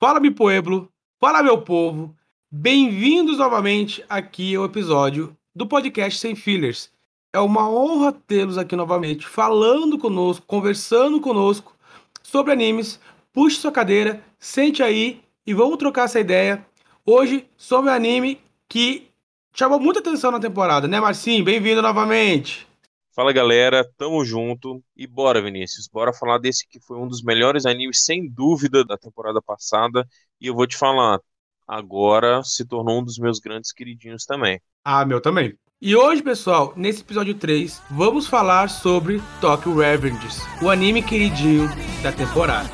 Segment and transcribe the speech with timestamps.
[0.00, 2.14] Fala, meu pueblo, fala, meu povo.
[2.48, 6.92] Bem-vindos novamente aqui ao episódio do podcast Sem Fillers.
[7.32, 11.74] É uma honra tê-los aqui novamente, falando conosco, conversando conosco
[12.22, 13.00] sobre animes.
[13.32, 16.64] Puxe sua cadeira, sente aí e vamos trocar essa ideia.
[17.04, 19.08] Hoje sobre um anime que
[19.52, 21.44] chamou muita atenção na temporada, né, Marcinho?
[21.44, 22.67] Bem-vindo novamente.
[23.18, 27.66] Fala galera, tamo junto e bora Vinícius, bora falar desse que foi um dos melhores
[27.66, 30.06] animes sem dúvida da temporada passada
[30.40, 31.18] e eu vou te falar,
[31.66, 34.60] agora se tornou um dos meus grandes queridinhos também.
[34.84, 35.52] Ah, meu também.
[35.82, 41.68] E hoje, pessoal, nesse episódio 3, vamos falar sobre Tokyo Revengers, o anime queridinho
[42.04, 42.70] da temporada.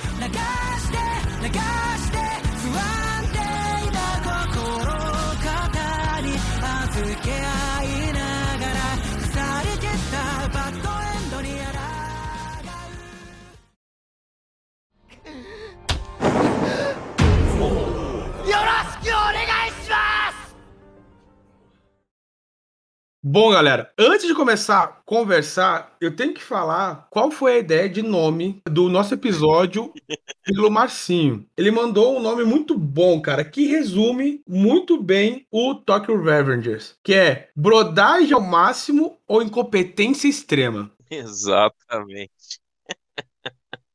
[23.26, 27.88] Bom, galera, antes de começar a conversar, eu tenho que falar qual foi a ideia
[27.88, 29.90] de nome do nosso episódio
[30.44, 31.46] pelo Marcinho.
[31.56, 37.14] Ele mandou um nome muito bom, cara, que resume muito bem o Tokyo Revengers, que
[37.14, 40.90] é brodagem ao máximo ou incompetência extrema.
[41.10, 42.60] Exatamente.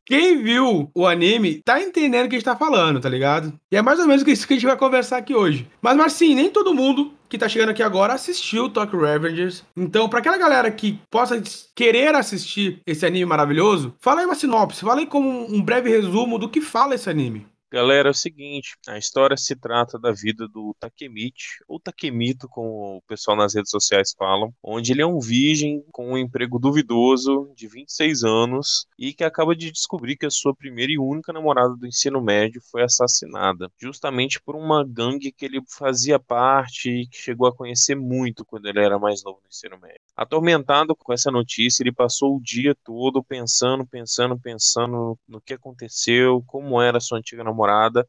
[0.10, 3.54] Quem viu o anime tá entendendo o que a gente tá falando, tá ligado?
[3.72, 5.70] E é mais ou menos isso que a gente vai conversar aqui hoje.
[5.80, 9.64] Mas, Marcinho, nem todo mundo que tá chegando aqui agora assistiu Tokyo Revengers.
[9.78, 11.40] Então, para aquela galera que possa
[11.76, 16.40] querer assistir esse anime maravilhoso, fala aí uma sinopse, fala aí como um breve resumo
[16.40, 17.46] do que fala esse anime.
[17.72, 22.98] Galera, é o seguinte, a história se trata da vida do Takemichi, ou Takemito, como
[22.98, 27.54] o pessoal nas redes sociais falam, onde ele é um virgem com um emprego duvidoso
[27.56, 31.76] de 26 anos e que acaba de descobrir que a sua primeira e única namorada
[31.76, 37.20] do ensino médio foi assassinada, justamente por uma gangue que ele fazia parte e que
[37.20, 40.02] chegou a conhecer muito quando ele era mais novo no ensino médio.
[40.18, 46.44] Atormentado com essa notícia, ele passou o dia todo pensando, pensando, pensando no que aconteceu,
[46.48, 47.59] como era sua antiga namorada,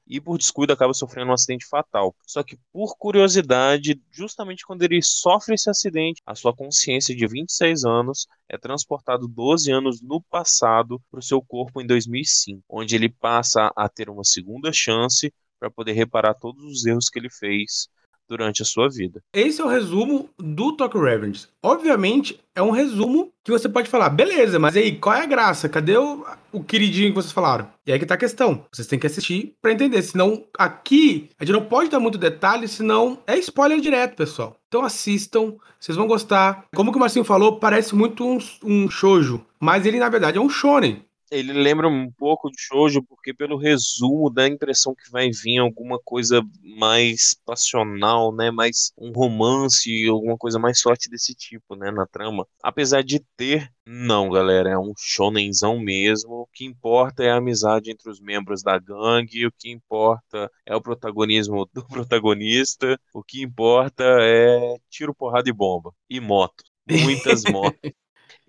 [0.07, 2.15] e por descuido acaba sofrendo um acidente fatal.
[2.27, 7.85] Só que por curiosidade, justamente quando ele sofre esse acidente, a sua consciência de 26
[7.85, 13.09] anos é transportado 12 anos no passado para o seu corpo em 2005, onde ele
[13.09, 17.89] passa a ter uma segunda chance para poder reparar todos os erros que ele fez
[18.31, 19.21] durante a sua vida.
[19.35, 21.49] Esse é o resumo do Tokyo Revenge.
[21.61, 25.69] Obviamente, é um resumo que você pode falar, beleza, mas aí, qual é a graça?
[25.69, 27.69] Cadê o, o queridinho que vocês falaram?
[27.85, 28.65] E aí que tá a questão.
[28.73, 30.01] Vocês têm que assistir para entender.
[30.03, 34.57] Senão, aqui, a gente não pode dar muito detalhe, senão é spoiler direto, pessoal.
[34.69, 36.67] Então assistam, vocês vão gostar.
[36.75, 40.41] Como que o Marcinho falou, parece muito um, um shoujo, mas ele, na verdade, é
[40.41, 45.11] um shonen ele lembra um pouco de shoujo porque pelo resumo dá a impressão que
[45.11, 51.35] vai vir alguma coisa mais passional, né, mais um romance, alguma coisa mais forte desse
[51.35, 52.47] tipo, né, na trama.
[52.63, 56.33] Apesar de ter, não, galera, é um shonenzão mesmo.
[56.33, 60.75] O que importa é a amizade entre os membros da gangue, o que importa é
[60.75, 66.65] o protagonismo do protagonista, o que importa é tiro, porrada e bomba e motos.
[66.89, 67.93] Muitas motos.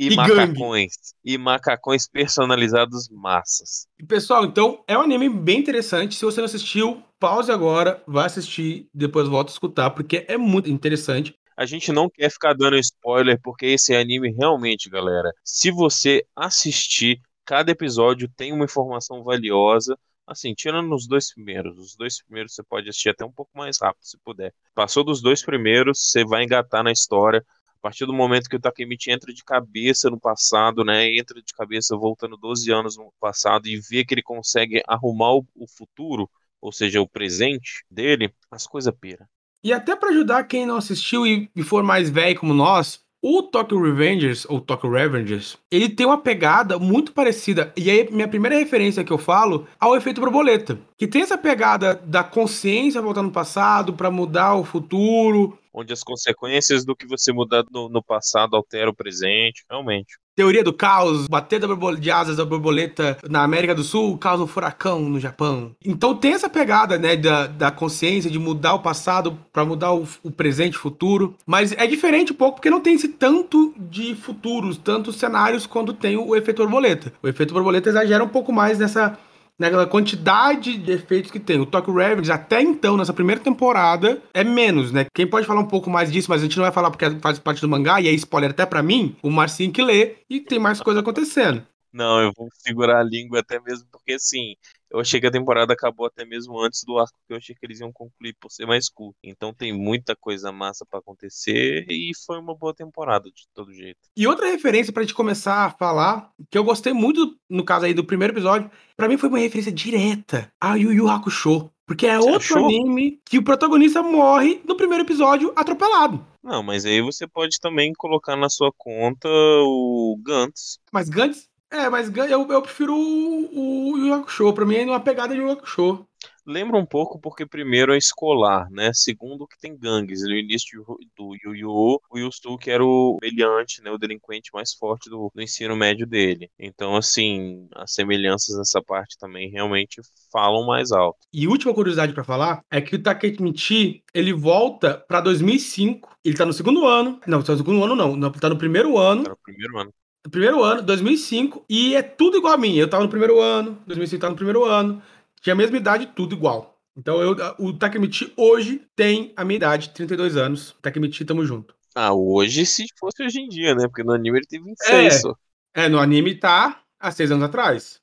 [0.01, 0.55] E, e macacões.
[0.55, 0.89] Gangue.
[1.23, 3.87] E macacões personalizados massas.
[4.07, 6.15] Pessoal, então é um anime bem interessante.
[6.15, 10.71] Se você não assistiu, pause agora, vá assistir, depois volta a escutar, porque é muito
[10.71, 11.35] interessante.
[11.55, 17.21] A gente não quer ficar dando spoiler, porque esse anime realmente, galera, se você assistir,
[17.45, 19.95] cada episódio tem uma informação valiosa.
[20.25, 21.77] Assim, tirando os dois primeiros.
[21.77, 24.53] Os dois primeiros você pode assistir até um pouco mais rápido, se puder.
[24.73, 27.45] Passou dos dois primeiros, você vai engatar na história
[27.81, 31.51] a partir do momento que o Takemichi entra de cabeça no passado, né, entra de
[31.51, 36.29] cabeça voltando 12 anos no passado e vê que ele consegue arrumar o, futuro,
[36.61, 39.27] ou seja, o presente dele, as coisas pera.
[39.63, 43.81] E até para ajudar quem não assistiu e for mais velho como nós, o Tokyo
[43.81, 49.03] Revengers, ou Tokyo Revengers, ele tem uma pegada muito parecida, e aí minha primeira referência
[49.03, 53.93] que eu falo, ao efeito borboleta, que tem essa pegada da consciência voltando no passado
[53.93, 58.89] para mudar o futuro, onde as consequências do que você mudar no, no passado altera
[58.89, 60.17] o presente, realmente.
[60.41, 61.61] Teoria do caos, bater
[61.99, 65.75] de asas da borboleta na América do Sul causa um furacão no Japão.
[65.85, 70.07] Então tem essa pegada, né, da, da consciência de mudar o passado para mudar o,
[70.23, 71.35] o presente e futuro.
[71.45, 75.93] Mas é diferente um pouco porque não tem esse tanto de futuros, tantos cenários quando
[75.93, 77.13] tem o efeito borboleta.
[77.21, 79.15] O efeito borboleta exagera um pouco mais nessa
[79.61, 81.59] naquela quantidade de efeitos que tem.
[81.59, 85.05] O Tokyo Revenge, até então, nessa primeira temporada, é menos, né?
[85.13, 87.37] Quem pode falar um pouco mais disso, mas a gente não vai falar porque faz
[87.37, 90.57] parte do mangá, e é spoiler até para mim, o Marcinho que lê, e tem
[90.57, 91.63] mais coisa acontecendo.
[91.93, 94.55] Não, eu vou segurar a língua até mesmo porque, assim,
[94.91, 97.65] eu achei que a temporada acabou até mesmo antes do arco que eu achei que
[97.65, 99.17] eles iam concluir por ser mais curto.
[99.23, 103.99] Então tem muita coisa massa para acontecer e foi uma boa temporada de todo jeito.
[104.15, 107.93] E outra referência pra gente começar a falar, que eu gostei muito, no caso aí
[107.93, 111.71] do primeiro episódio, pra mim foi uma referência direta a Yu Yu Hakusho.
[111.85, 112.65] Porque é Você outro achou?
[112.65, 116.25] anime que o protagonista morre no primeiro episódio atropelado.
[116.41, 120.79] Não, mas aí você pode também colocar na sua conta o Gantz.
[120.91, 121.50] Mas Gantz.
[121.71, 124.53] É, mas eu, eu prefiro o, o Yu Hakusho.
[124.53, 126.05] Pra mim é uma pegada de Yu Hakusho.
[126.45, 128.91] Lembra um pouco porque primeiro é escolar, né?
[128.93, 130.21] Segundo que tem gangues.
[130.21, 130.83] No início
[131.15, 133.89] do Yu Yu, o Yusuke era o brilhante, né?
[133.89, 136.49] O delinquente mais forte do, do ensino médio dele.
[136.59, 140.01] Então, assim, as semelhanças nessa parte também realmente
[140.31, 141.19] falam mais alto.
[141.31, 146.17] E última curiosidade pra falar é que o Takemichi, ele volta pra 2005.
[146.25, 147.19] Ele tá no segundo ano.
[147.25, 148.31] Não, tá no segundo ano não.
[148.31, 149.23] Tá no primeiro ano.
[149.23, 149.93] Era o primeiro ano.
[150.29, 151.65] Primeiro ano, 2005.
[151.69, 152.75] E é tudo igual a mim.
[152.75, 153.81] Eu tava no primeiro ano.
[153.87, 155.01] 2005 tava no primeiro ano.
[155.41, 156.79] Tinha a mesma idade, tudo igual.
[156.95, 160.75] Então eu, o Takemichi hoje tem a minha idade, 32 anos.
[160.81, 161.73] Takemichi, tamo junto.
[161.95, 163.87] Ah, hoje se fosse hoje em dia, né?
[163.87, 165.19] Porque no anime ele tem 26 É.
[165.19, 165.35] só.
[165.73, 167.99] É, no anime tá há seis anos atrás.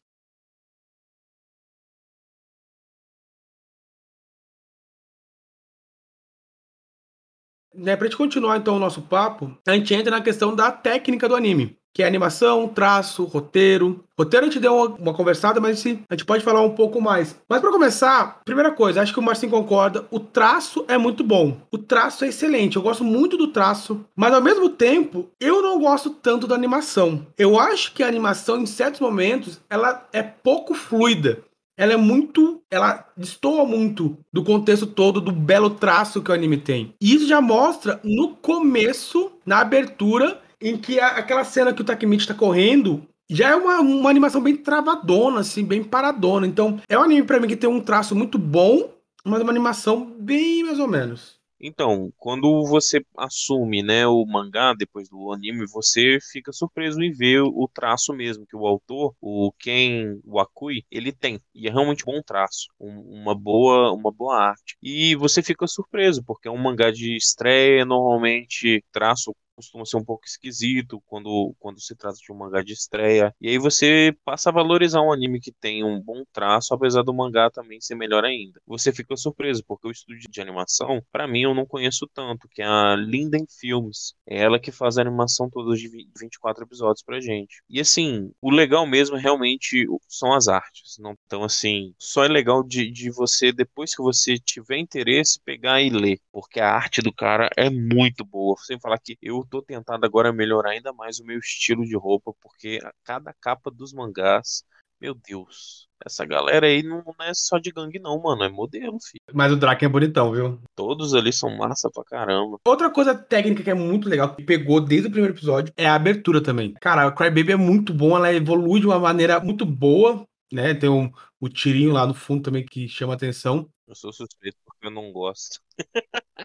[7.75, 11.29] Né, pra gente continuar então o nosso papo, a gente entra na questão da técnica
[11.29, 14.05] do anime, que é animação, traço, roteiro.
[14.17, 17.37] Roteiro a gente deu uma, conversada, mas a gente pode falar um pouco mais.
[17.49, 21.56] Mas pra começar, primeira coisa, acho que o Marcinho concorda, o traço é muito bom.
[21.70, 25.79] O traço é excelente, eu gosto muito do traço, mas ao mesmo tempo, eu não
[25.81, 27.26] gosto tanto da animação.
[27.37, 31.43] Eu acho que a animação, em certos momentos, ela é pouco fluida
[31.79, 32.61] ela é muito.
[32.70, 36.93] Ela destoa muito do contexto todo do belo traço que o anime tem.
[37.00, 41.84] E isso já mostra no começo, na abertura, em que a- aquela cena que o
[41.84, 43.06] Takemichi tá correndo.
[43.31, 46.46] Já é uma, uma animação bem travadona, assim, bem paradona.
[46.46, 48.90] Então, é um anime pra mim que tem um traço muito bom,
[49.25, 51.38] mas uma animação bem mais ou menos.
[51.60, 57.40] Então, quando você assume, né, o mangá depois do anime, você fica surpreso em ver
[57.43, 61.40] o traço mesmo que o autor, o Ken Wakui, ele tem.
[61.52, 64.76] E é realmente um bom traço, um- uma boa, uma boa arte.
[64.81, 70.05] E você fica surpreso, porque é um mangá de estreia, normalmente traço costuma ser um
[70.05, 73.34] pouco esquisito quando, quando se trata de um mangá de estreia.
[73.40, 77.12] E aí você passa a valorizar um anime que tem um bom traço, apesar do
[77.12, 78.60] mangá também ser melhor ainda.
[78.66, 82.62] Você fica surpreso, porque o estúdio de animação, pra mim, eu não conheço tanto, que
[82.62, 84.14] é a Linden Films.
[84.26, 87.62] É ela que faz a animação toda de vi- 24 episódios pra gente.
[87.69, 90.96] E assim, o legal mesmo realmente são as artes.
[90.99, 95.81] Não, então, assim, só é legal de, de você, depois que você tiver interesse, pegar
[95.82, 96.20] e ler.
[96.32, 98.56] Porque a arte do cara é muito boa.
[98.64, 102.33] Sem falar que eu tô tentado agora melhorar ainda mais o meu estilo de roupa,
[102.41, 104.62] porque a cada capa dos mangás,
[105.00, 109.23] meu Deus, essa galera aí não é só de gangue, não, mano, é modelo, filho.
[109.33, 110.61] Mas o Draken é bonitão, viu?
[110.75, 112.59] Todos ali são massa pra caramba.
[112.67, 115.94] Outra coisa técnica que é muito legal, que pegou desde o primeiro episódio, é a
[115.94, 116.75] abertura também.
[116.81, 120.75] Cara, a Crybaby é muito bom, ela evolui de uma maneira muito boa, né?
[120.75, 121.11] Tem um,
[121.41, 123.69] o tirinho lá no fundo também que chama atenção.
[123.87, 125.61] Eu sou suspeito porque eu não gosto.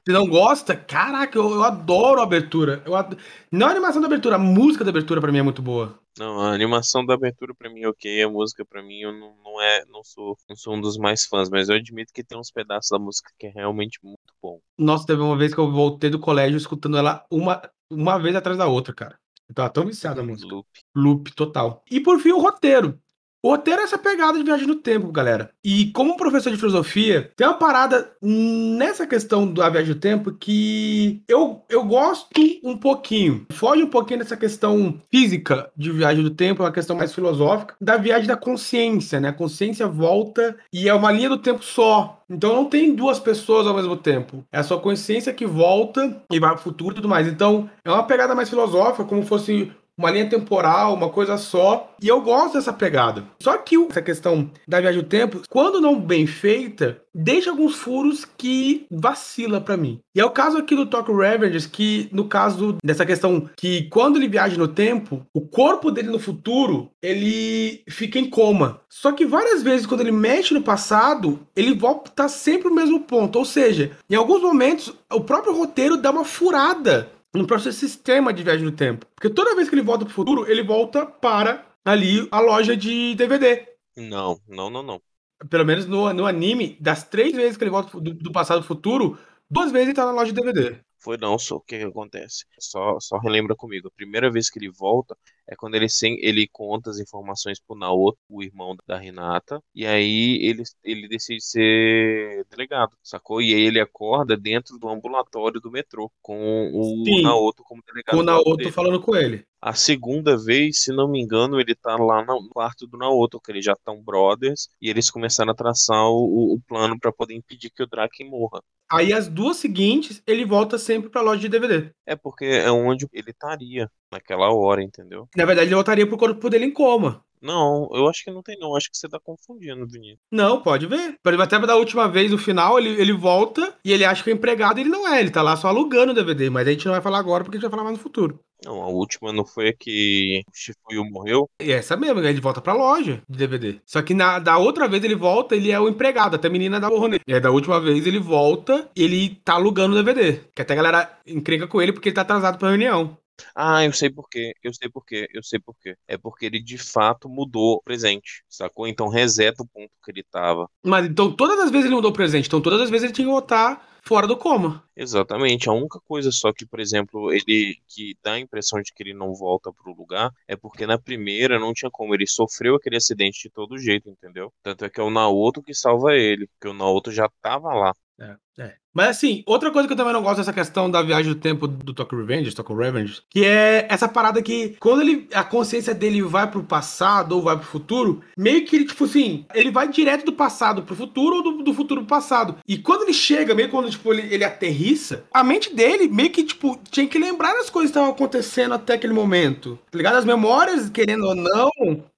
[0.06, 2.82] Se não gosta, caraca, eu, eu adoro a abertura.
[2.86, 3.18] Eu ado-
[3.52, 6.00] Não a animação da abertura, a música da abertura pra mim é muito boa.
[6.18, 9.36] Não, a animação da abertura pra mim é ok, a música pra mim eu não,
[9.44, 12.38] não é, não sou, não sou um dos mais fãs, mas eu admito que tem
[12.38, 14.60] uns pedaços da música que é realmente muito bom.
[14.78, 18.58] Nossa, teve uma vez que eu voltei do colégio escutando ela uma, uma vez atrás
[18.58, 19.18] da outra, cara.
[19.50, 20.54] Eu tava tão viciado na música.
[20.54, 20.68] Loop.
[20.96, 21.84] Loop total.
[21.90, 23.00] E por fim, o roteiro.
[23.46, 25.50] O roteiro é essa pegada de viagem no tempo, galera.
[25.62, 31.22] E como professor de filosofia, tem uma parada nessa questão da viagem no tempo que
[31.28, 32.30] eu, eu gosto
[32.64, 33.46] um pouquinho.
[33.52, 37.76] Foge um pouquinho dessa questão física de viagem do tempo, é uma questão mais filosófica,
[37.82, 39.28] da viagem da consciência, né?
[39.28, 42.24] A consciência volta e é uma linha do tempo só.
[42.30, 44.46] Então não tem duas pessoas ao mesmo tempo.
[44.54, 47.28] É a sua consciência que volta e vai pro futuro e tudo mais.
[47.28, 51.94] Então é uma pegada mais filosófica, como fosse uma linha temporal, uma coisa só.
[52.02, 53.24] E eu gosto dessa pegada.
[53.42, 58.26] Só que essa questão da viagem do tempo, quando não bem feita, deixa alguns furos
[58.38, 60.00] que vacila pra mim.
[60.16, 64.18] E é o caso aqui do Tokyo Revengers, que no caso dessa questão que quando
[64.18, 68.82] ele viaja no tempo, o corpo dele no futuro, ele fica em coma.
[68.90, 73.38] Só que várias vezes quando ele mexe no passado, ele volta sempre no mesmo ponto.
[73.38, 78.44] Ou seja, em alguns momentos, o próprio roteiro dá uma furada no próprio sistema de
[78.44, 79.06] viagem no tempo.
[79.16, 83.16] Porque toda vez que ele volta pro futuro, ele volta para ali a loja de
[83.16, 83.68] DVD.
[83.98, 85.02] Não, não, não, não.
[85.50, 88.68] Pelo menos no, no anime, das três vezes que ele volta do, do passado pro
[88.68, 89.18] futuro,
[89.50, 90.80] duas vezes ele tá na loja de DVD.
[91.00, 92.46] Foi não, só o que que acontece?
[92.60, 93.90] Só, só relembra comigo.
[93.90, 97.76] A primeira vez que ele volta é quando ele, sem, ele conta as informações pro
[97.76, 103.42] Naoto, o irmão da Renata, e aí ele, ele decide ser delegado, sacou?
[103.42, 107.22] E aí ele acorda dentro do ambulatório do metrô, com o Sim.
[107.22, 108.16] Naoto como delegado.
[108.16, 109.46] Com o Naoto falando com ele.
[109.66, 113.50] A segunda vez, se não me engano, ele tá lá no quarto do Naoto, que
[113.50, 117.70] eles já estão brothers, e eles começaram a traçar o, o plano pra poder impedir
[117.70, 118.62] que o Draken morra.
[118.92, 121.92] Aí as duas seguintes, ele volta sempre pra loja de DVD.
[122.06, 125.30] É porque é onde ele estaria naquela hora, entendeu?
[125.34, 127.24] Na verdade, ele voltaria pro corpo dele em coma.
[127.44, 130.20] Não, eu acho que não tem não, acho que você tá confundindo, Vinícius.
[130.32, 131.16] Não, pode ver.
[131.42, 134.80] Até da última vez, no final, ele, ele volta e ele acha que é empregado
[134.80, 135.20] ele não é.
[135.20, 136.50] Ele tá lá só alugando o DVD.
[136.50, 138.40] Mas a gente não vai falar agora porque a gente vai falar mais no futuro.
[138.66, 141.50] Não, a última não foi a que o Shifuyu morreu?
[141.62, 143.80] E essa mesmo, ele volta pra loja de DVD.
[143.86, 146.80] Só que na, da outra vez ele volta, ele é o empregado, até a menina
[146.80, 147.24] dá borro nele.
[147.28, 150.40] E aí, da última vez ele volta, ele tá alugando o DVD.
[150.56, 153.18] Que até a galera encrenca com ele porque ele tá atrasado pra reunião.
[153.56, 155.96] Ah, eu sei por quê, eu sei por quê, eu sei por quê.
[156.08, 158.88] É porque ele de fato mudou o presente, sacou?
[158.88, 160.70] Então reseta o ponto que ele tava.
[160.84, 162.48] Mas então todas as vezes ele mudou o presente.
[162.48, 164.84] Então todas as vezes ele tinha que voltar fora do coma.
[164.96, 165.70] Exatamente.
[165.70, 169.14] A única coisa só que, por exemplo, ele que dá a impressão de que ele
[169.14, 172.14] não volta pro lugar é porque na primeira não tinha como.
[172.14, 174.54] Ele sofreu aquele acidente de todo jeito, entendeu?
[174.62, 177.94] Tanto é que é o Naoto que salva ele, porque o Naoto já tava lá.
[178.20, 178.83] É, é.
[178.94, 181.68] Mas assim, outra coisa que eu também não gosto dessa questão da viagem do tempo
[181.68, 186.22] do Tokyo Revenge, Tokyo Revenge, que é essa parada que quando ele a consciência dele
[186.22, 190.26] vai pro passado ou vai pro futuro, meio que ele, tipo assim, ele vai direto
[190.26, 192.56] do passado pro futuro ou do, do futuro pro passado.
[192.68, 196.44] E quando ele chega, meio quando tipo, ele, ele aterrissa, a mente dele meio que,
[196.44, 199.80] tipo, tinha que lembrar das coisas que estavam acontecendo até aquele momento.
[199.90, 200.18] Tá ligado?
[200.18, 201.70] As memórias, querendo ou não,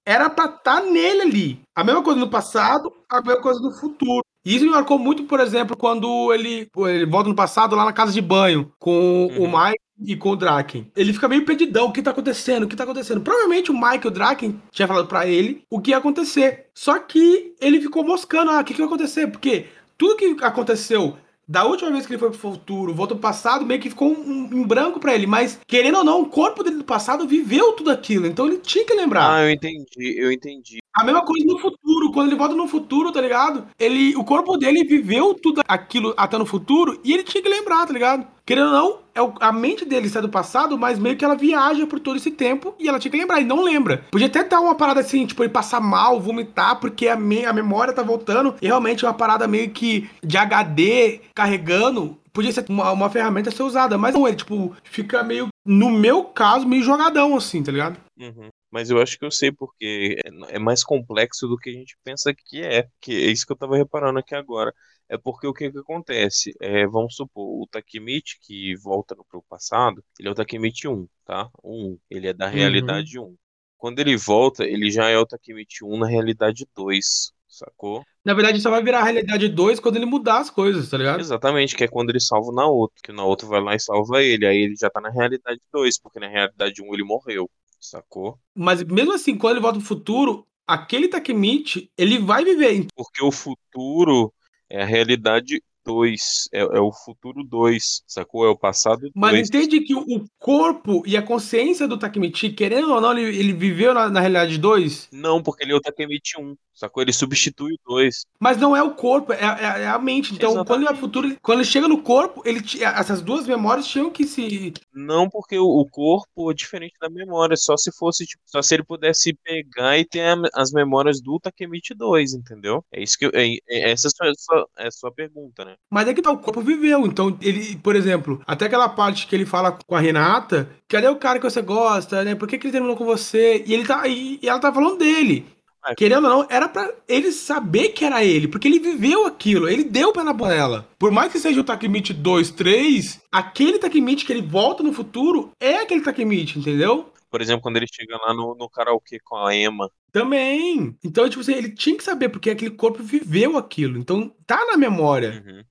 [0.05, 1.60] era pra estar nele ali.
[1.75, 4.24] A mesma coisa no passado, a mesma coisa no futuro.
[4.45, 7.91] E isso me marcou muito, por exemplo, quando ele, ele volta no passado lá na
[7.93, 9.45] casa de banho com Uhum.
[9.45, 10.91] o Mike e com o Draken.
[10.95, 12.63] Ele fica meio perdidão, o que tá acontecendo?
[12.63, 13.21] O que tá acontecendo?
[13.21, 16.65] Provavelmente o Mike e o Draken tinha falado pra ele o que ia acontecer.
[16.73, 19.27] Só que ele ficou moscando, ah, o que, que vai acontecer?
[19.27, 19.65] Porque
[19.97, 23.79] tudo que aconteceu da última vez que ele foi pro futuro, voltou pro passado, meio
[23.79, 25.27] que ficou um, um em branco pra ele.
[25.27, 28.25] Mas, querendo ou não, o corpo dele do passado viveu tudo aquilo.
[28.25, 29.31] Então ele tinha que lembrar.
[29.33, 30.79] Ah, eu entendi, eu entendi.
[30.97, 33.67] A mesma coisa no futuro, quando ele volta no futuro, tá ligado?
[33.77, 37.85] Ele, o corpo dele viveu tudo aquilo até no futuro e ele tinha que lembrar,
[37.85, 38.25] tá ligado?
[38.45, 41.35] Querendo ou não, é o- a mente dele está do passado, mas meio que ela
[41.35, 44.05] viaja por todo esse tempo e ela tinha que lembrar, e não lembra.
[44.11, 47.51] Podia até dar uma parada assim, tipo, ele passar mal, vomitar, porque a, me- a
[47.51, 52.17] memória tá voltando, e realmente é uma parada meio que de HD carregando.
[52.31, 55.89] Podia ser uma, uma ferramenta a ser usada, mas não, ele, tipo, fica meio, no
[55.89, 57.97] meu caso, meio jogadão, assim, tá ligado?
[58.19, 58.49] Uhum.
[58.75, 61.98] Mas eu acho que eu sei porque é é mais complexo do que a gente
[62.03, 62.89] pensa que é.
[63.00, 64.74] Que é isso que eu tava reparando aqui agora.
[65.08, 66.53] É porque o que que acontece?
[66.60, 71.08] É, vamos supor, o Takemichi que volta no pro passado, ele é o Takemichi 1,
[71.24, 71.50] tá?
[71.63, 73.34] O 1, ele é da realidade 1.
[73.77, 78.03] Quando ele volta, ele já é o Takemichi 1 na realidade 2, sacou?
[78.25, 81.22] Na verdade, só vai virar a realidade 2 quando ele mudar as coisas, tá ligado?
[81.22, 84.22] Exatamente, que é quando ele salva o Naoto, que o Naoto vai lá e salva
[84.22, 88.39] ele, aí ele já tá na realidade 2, porque na realidade 1 ele morreu, sacou?
[88.53, 92.88] Mas mesmo assim, quando ele volta pro futuro, aquele Takemichi, ele vai viver.
[92.96, 94.34] Porque o futuro
[94.70, 98.45] é a realidade 2, é, é o futuro 2, sacou?
[98.45, 99.11] É o passado 2.
[99.15, 103.53] Mas entende que o corpo e a consciência do Takemichi, querendo ou não, ele, ele
[103.53, 107.03] viveu na, na realidade 2, Não, porque ele é o Takemichi 1, sacou?
[107.03, 108.25] Ele substitui o 2.
[108.39, 110.33] mas não é o corpo, é, é- é a mente.
[110.33, 110.67] Então, Exatamente.
[110.67, 113.87] quando ele vai pro futuro, ele- quando ele chega no corpo, ele essas duas memórias
[113.87, 114.73] tinham que se.
[114.93, 118.73] Não porque o, o corpo é diferente da memória, só se fosse, tipo, só se
[118.73, 122.83] ele pudesse pegar e ter a- as memórias do Takemichi 2, entendeu?
[122.91, 125.63] É isso que eu, é, é- essa é a sua, sua- é a sua pergunta,
[125.65, 125.75] né?
[125.91, 127.05] Mas é que tá, o corpo viveu.
[127.05, 131.15] Então, ele, por exemplo, até aquela parte que ele fala com a Renata, cadê o
[131.15, 132.36] cara que você gosta, né?
[132.36, 133.63] Por que, que ele terminou com você?
[133.65, 134.08] E ele tá.
[134.08, 135.46] E, e ela tá falando dele.
[135.88, 135.94] É.
[135.94, 139.84] Querendo ou não, era pra ele saber que era ele, porque ele viveu aquilo, ele
[139.84, 140.88] deu pé na panela.
[140.98, 145.51] Por mais que seja o Takemichi 2, 3, aquele Takemichi que ele volta no futuro
[145.60, 147.12] é aquele Takemichi, entendeu?
[147.35, 149.91] Por exemplo, quando ele chega lá no, no karaokê com a Emma.
[150.09, 150.97] Também.
[151.03, 153.99] Então, tipo assim, ele tinha que saber, porque aquele corpo viveu aquilo.
[153.99, 155.43] Então, tá na memória.
[155.45, 155.61] Uhum.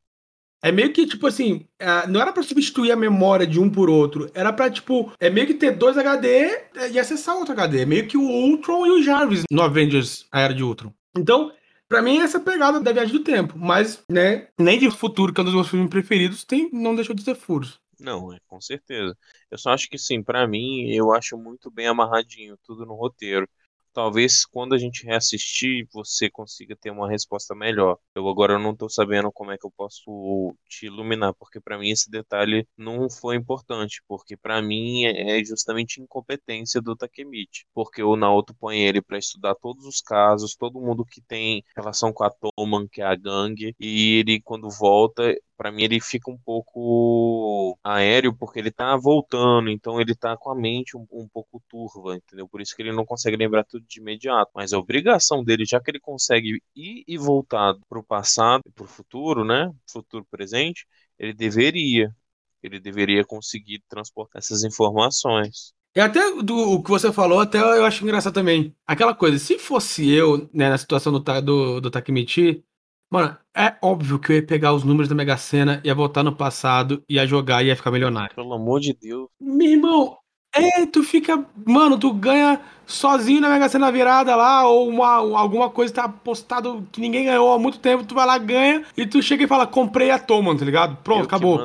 [0.62, 3.88] É meio que, tipo assim, é, não era pra substituir a memória de um por
[3.88, 4.30] outro.
[4.35, 6.50] Era pra, tipo, é meio que ter dois HD
[6.92, 7.80] e acessar outro HD.
[7.80, 10.92] É meio que o Ultron e o Jarvis no Avengers, a Era de Ultron.
[11.16, 11.50] Então,
[11.88, 13.54] pra mim, essa é pegada da viagem do tempo.
[13.56, 17.16] Mas, né, nem de futuro, que é um dos meus filmes preferidos, tem, não deixou
[17.16, 17.80] de ter furos.
[17.99, 19.17] Não, é, com certeza.
[19.51, 23.49] Eu só acho que sim, pra mim, eu acho muito bem amarradinho tudo no roteiro.
[23.95, 27.99] talvez quando a gente reassistir você consiga ter uma resposta melhor.
[28.15, 31.91] Eu agora não tô sabendo como é que eu posso te iluminar, porque para mim
[31.91, 38.03] esse detalhe não foi importante, porque para mim é, é justamente incompetência do Takemichi, porque
[38.03, 42.25] o Naoto põe ele para estudar todos os casos, todo mundo que tem relação com
[42.25, 46.39] a Toman, que é a gangue, e ele quando volta para mim ele fica um
[46.39, 51.63] pouco aéreo porque ele tá voltando, então ele tá com a mente um, um, pouco
[51.69, 52.49] turva, entendeu?
[52.49, 54.51] Por isso que ele não consegue lembrar tudo de imediato.
[54.55, 58.87] Mas a obrigação dele, já que ele consegue ir e voltar pro passado e pro
[58.87, 59.71] futuro, né?
[59.91, 60.87] Futuro presente,
[61.19, 62.15] ele deveria.
[62.63, 65.75] Ele deveria conseguir transportar essas informações.
[65.97, 68.75] E até do o que você falou, até eu acho engraçado também.
[68.87, 72.65] Aquela coisa, se fosse eu, né, na situação do, do, do Takemichi,
[73.11, 76.35] Mano, é óbvio que eu ia pegar os números da Mega Sena, ia voltar no
[76.35, 78.35] passado, ia jogar e ia ficar milionário.
[78.35, 79.29] Pelo amor de Deus.
[79.41, 80.17] Meu irmão,
[80.55, 81.45] é, tu fica.
[81.67, 86.87] Mano, tu ganha sozinho na Mega Sena virada lá, ou uma, alguma coisa tá apostado
[86.93, 89.67] que ninguém ganhou há muito tempo, tu vai lá, ganha, e tu chega e fala,
[89.67, 90.97] comprei a Toma, tá ligado?
[91.03, 91.61] Pronto, eu acabou.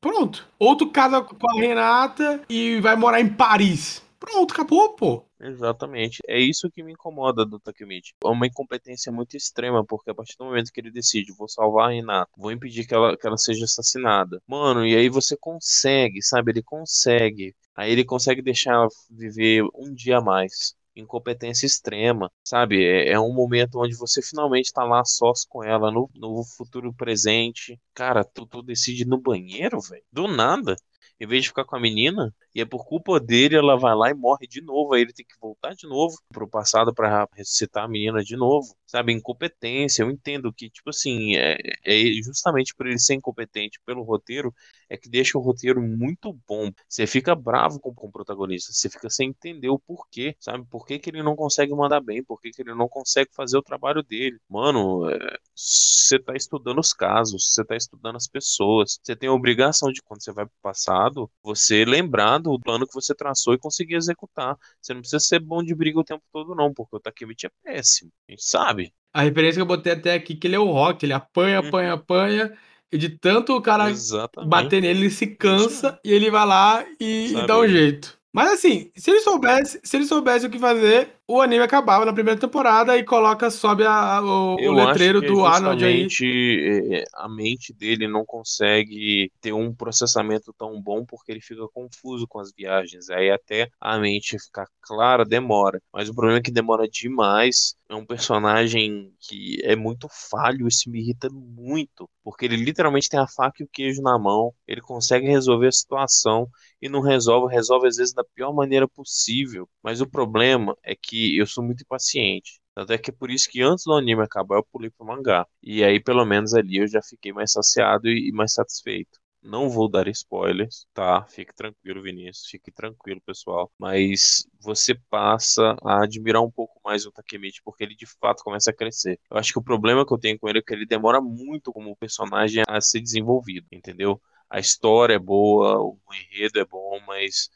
[0.00, 0.46] Pronto.
[0.58, 4.05] Ou tu casa com a Renata e vai morar em Paris.
[4.26, 5.24] Pronto, acabou, pô.
[5.40, 6.20] Exatamente.
[6.26, 8.12] É isso que me incomoda do Takemichi.
[8.24, 11.90] É uma incompetência muito extrema, porque a partir do momento que ele decide, vou salvar
[11.90, 14.42] a Renata, vou impedir que ela, que ela seja assassinada.
[14.46, 16.50] Mano, e aí você consegue, sabe?
[16.50, 17.54] Ele consegue.
[17.74, 22.84] Aí ele consegue deixar ela viver um dia a mais incompetência extrema, sabe?
[22.84, 26.92] É, é, um momento onde você finalmente tá lá sós com ela no, no futuro
[26.92, 27.78] presente.
[27.94, 30.02] Cara, tu, tu decide no banheiro, velho.
[30.10, 30.74] Do nada.
[31.18, 34.10] Em vez de ficar com a menina, e é por culpa dele, ela vai lá
[34.10, 34.94] e morre de novo.
[34.94, 38.74] Aí ele tem que voltar de novo pro passado para ressuscitar a menina de novo.
[38.86, 40.02] Sabe, incompetência.
[40.02, 44.54] Eu entendo que, tipo assim, é, é justamente por ele ser incompetente pelo roteiro,
[44.88, 46.70] é que deixa o roteiro muito bom.
[46.88, 50.64] Você fica bravo com, com o protagonista, você fica sem entender o porquê, sabe?
[50.70, 53.58] Por que, que ele não consegue mandar bem, por que, que ele não consegue fazer
[53.58, 54.38] o trabalho dele.
[54.48, 59.32] Mano, é, você tá estudando os casos, você tá estudando as pessoas, você tem a
[59.32, 61.05] obrigação de, quando você vai pro passado,
[61.42, 64.56] você lembrar do plano que você traçou e conseguir executar.
[64.80, 67.50] Você não precisa ser bom de briga o tempo todo, não, porque o Takemichi é
[67.62, 68.10] péssimo.
[68.28, 68.92] A gente sabe.
[69.12, 71.68] A referência que eu botei até aqui que ele é o rock, ele apanha, uhum.
[71.68, 72.58] apanha, apanha.
[72.92, 74.48] E de tanto o cara Exatamente.
[74.48, 78.16] bater nele, ele se cansa e ele vai lá e, e dá um jeito.
[78.32, 82.12] Mas assim, se ele soubesse, se ele soubesse o que fazer, o anime acabava na
[82.12, 86.06] primeira temporada e coloca, sobe a, o, o, letreiro do Arnold aí.
[86.22, 91.66] É, é, a mente dele não consegue ter um processamento tão bom porque ele fica
[91.68, 93.10] confuso com as viagens.
[93.10, 95.82] Aí até a mente ficar clara demora.
[95.92, 97.74] Mas o problema é que demora demais.
[97.88, 102.08] É um personagem que é muito falho, isso me irrita muito.
[102.22, 104.52] Porque ele literalmente tem a faca e o queijo na mão.
[104.66, 106.48] Ele consegue resolver a situação
[106.80, 109.68] e não resolve, resolve às vezes da pior maneira possível.
[109.82, 112.60] Mas o problema é que que eu sou muito impaciente.
[112.74, 115.46] Tanto é que é por isso que antes do anime acabar eu pulei pro mangá.
[115.62, 119.18] E aí, pelo menos ali, eu já fiquei mais saciado e, mais satisfeito.
[119.42, 121.24] Não vou dar spoilers, tá?
[121.28, 122.48] Fique tranquilo, Vinícius.
[122.50, 123.72] Fique tranquilo, pessoal.
[123.78, 128.70] Mas você passa a admirar um pouco mais o Takemichi, porque ele de fato começa
[128.70, 129.18] a crescer.
[129.30, 131.72] Eu acho que o problema que eu tenho com ele é que ele demora muito
[131.72, 134.20] como personagem a ser desenvolvido, entendeu?
[134.50, 137.48] A história é boa, o enredo é bom, mas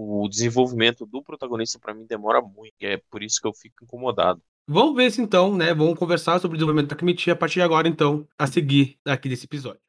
[0.00, 3.82] o desenvolvimento do protagonista para mim demora muito, e é por isso que eu fico
[3.82, 4.40] incomodado.
[4.66, 5.74] Vamos ver se então, né?
[5.74, 9.28] Vamos conversar sobre o desenvolvimento da Takemichi a partir de agora, então, a seguir aqui
[9.28, 9.80] desse episódio.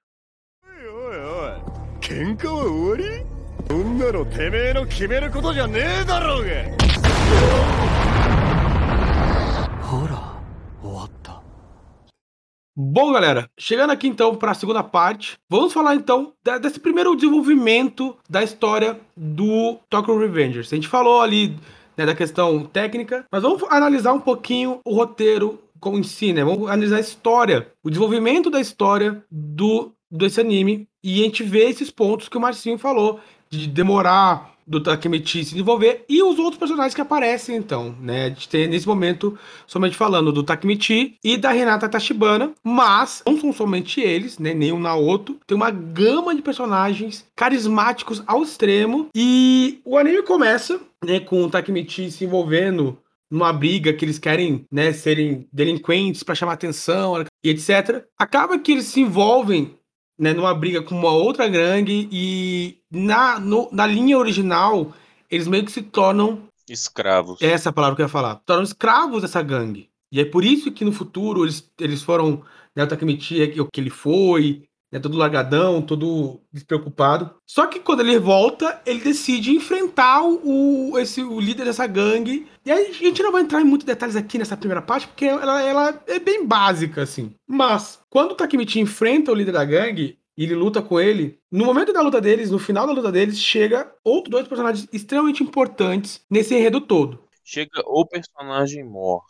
[12.75, 18.15] Bom, galera, chegando aqui então para a segunda parte, vamos falar então desse primeiro desenvolvimento
[18.29, 20.71] da história do Tokyo Revengers.
[20.71, 21.57] A gente falou ali
[21.97, 26.43] né, da questão técnica, mas vamos analisar um pouquinho o roteiro como em si, né?
[26.43, 31.69] Vamos analisar a história, o desenvolvimento da história do desse anime e a gente vê
[31.69, 36.59] esses pontos que o Marcinho falou de demorar do Takemichi se desenvolver e os outros
[36.59, 38.25] personagens que aparecem, então, né?
[38.25, 43.41] A gente tem nesse momento somente falando do Takemichi e da Renata Tachibana, mas não
[43.41, 44.53] são somente eles, né?
[44.53, 45.39] Nem um na outro.
[45.47, 51.49] Tem uma gama de personagens carismáticos ao extremo e o anime começa, né, com o
[51.49, 52.95] Takemichi se envolvendo
[53.31, 58.03] numa briga que eles querem, né, serem delinquentes para chamar atenção e etc.
[58.17, 59.75] Acaba que eles se envolvem
[60.19, 64.93] né, numa briga com uma outra gangue e na, no, na linha original
[65.31, 67.41] eles meio que se tornam escravos.
[67.41, 68.35] Essa é a palavra que eu ia falar.
[68.45, 69.89] Tornam escravos dessa gangue.
[70.11, 72.43] E é por isso que no futuro eles, eles foram,
[72.75, 77.31] né, o Takemichi é o que ele foi, né, todo largadão, todo despreocupado.
[77.45, 82.47] Só que quando ele volta, ele decide enfrentar o, esse, o líder dessa gangue.
[82.65, 85.25] E aí a gente não vai entrar em muitos detalhes aqui nessa primeira parte, porque
[85.25, 87.33] ela, ela é bem básica, assim.
[87.47, 91.37] Mas, quando o Takemichi enfrenta o líder da gangue, e ele luta com ele.
[91.51, 95.43] No momento da luta deles, no final da luta deles, chega outros dois personagens extremamente
[95.43, 97.19] importantes nesse enredo todo.
[97.43, 99.21] Chega o personagem mor.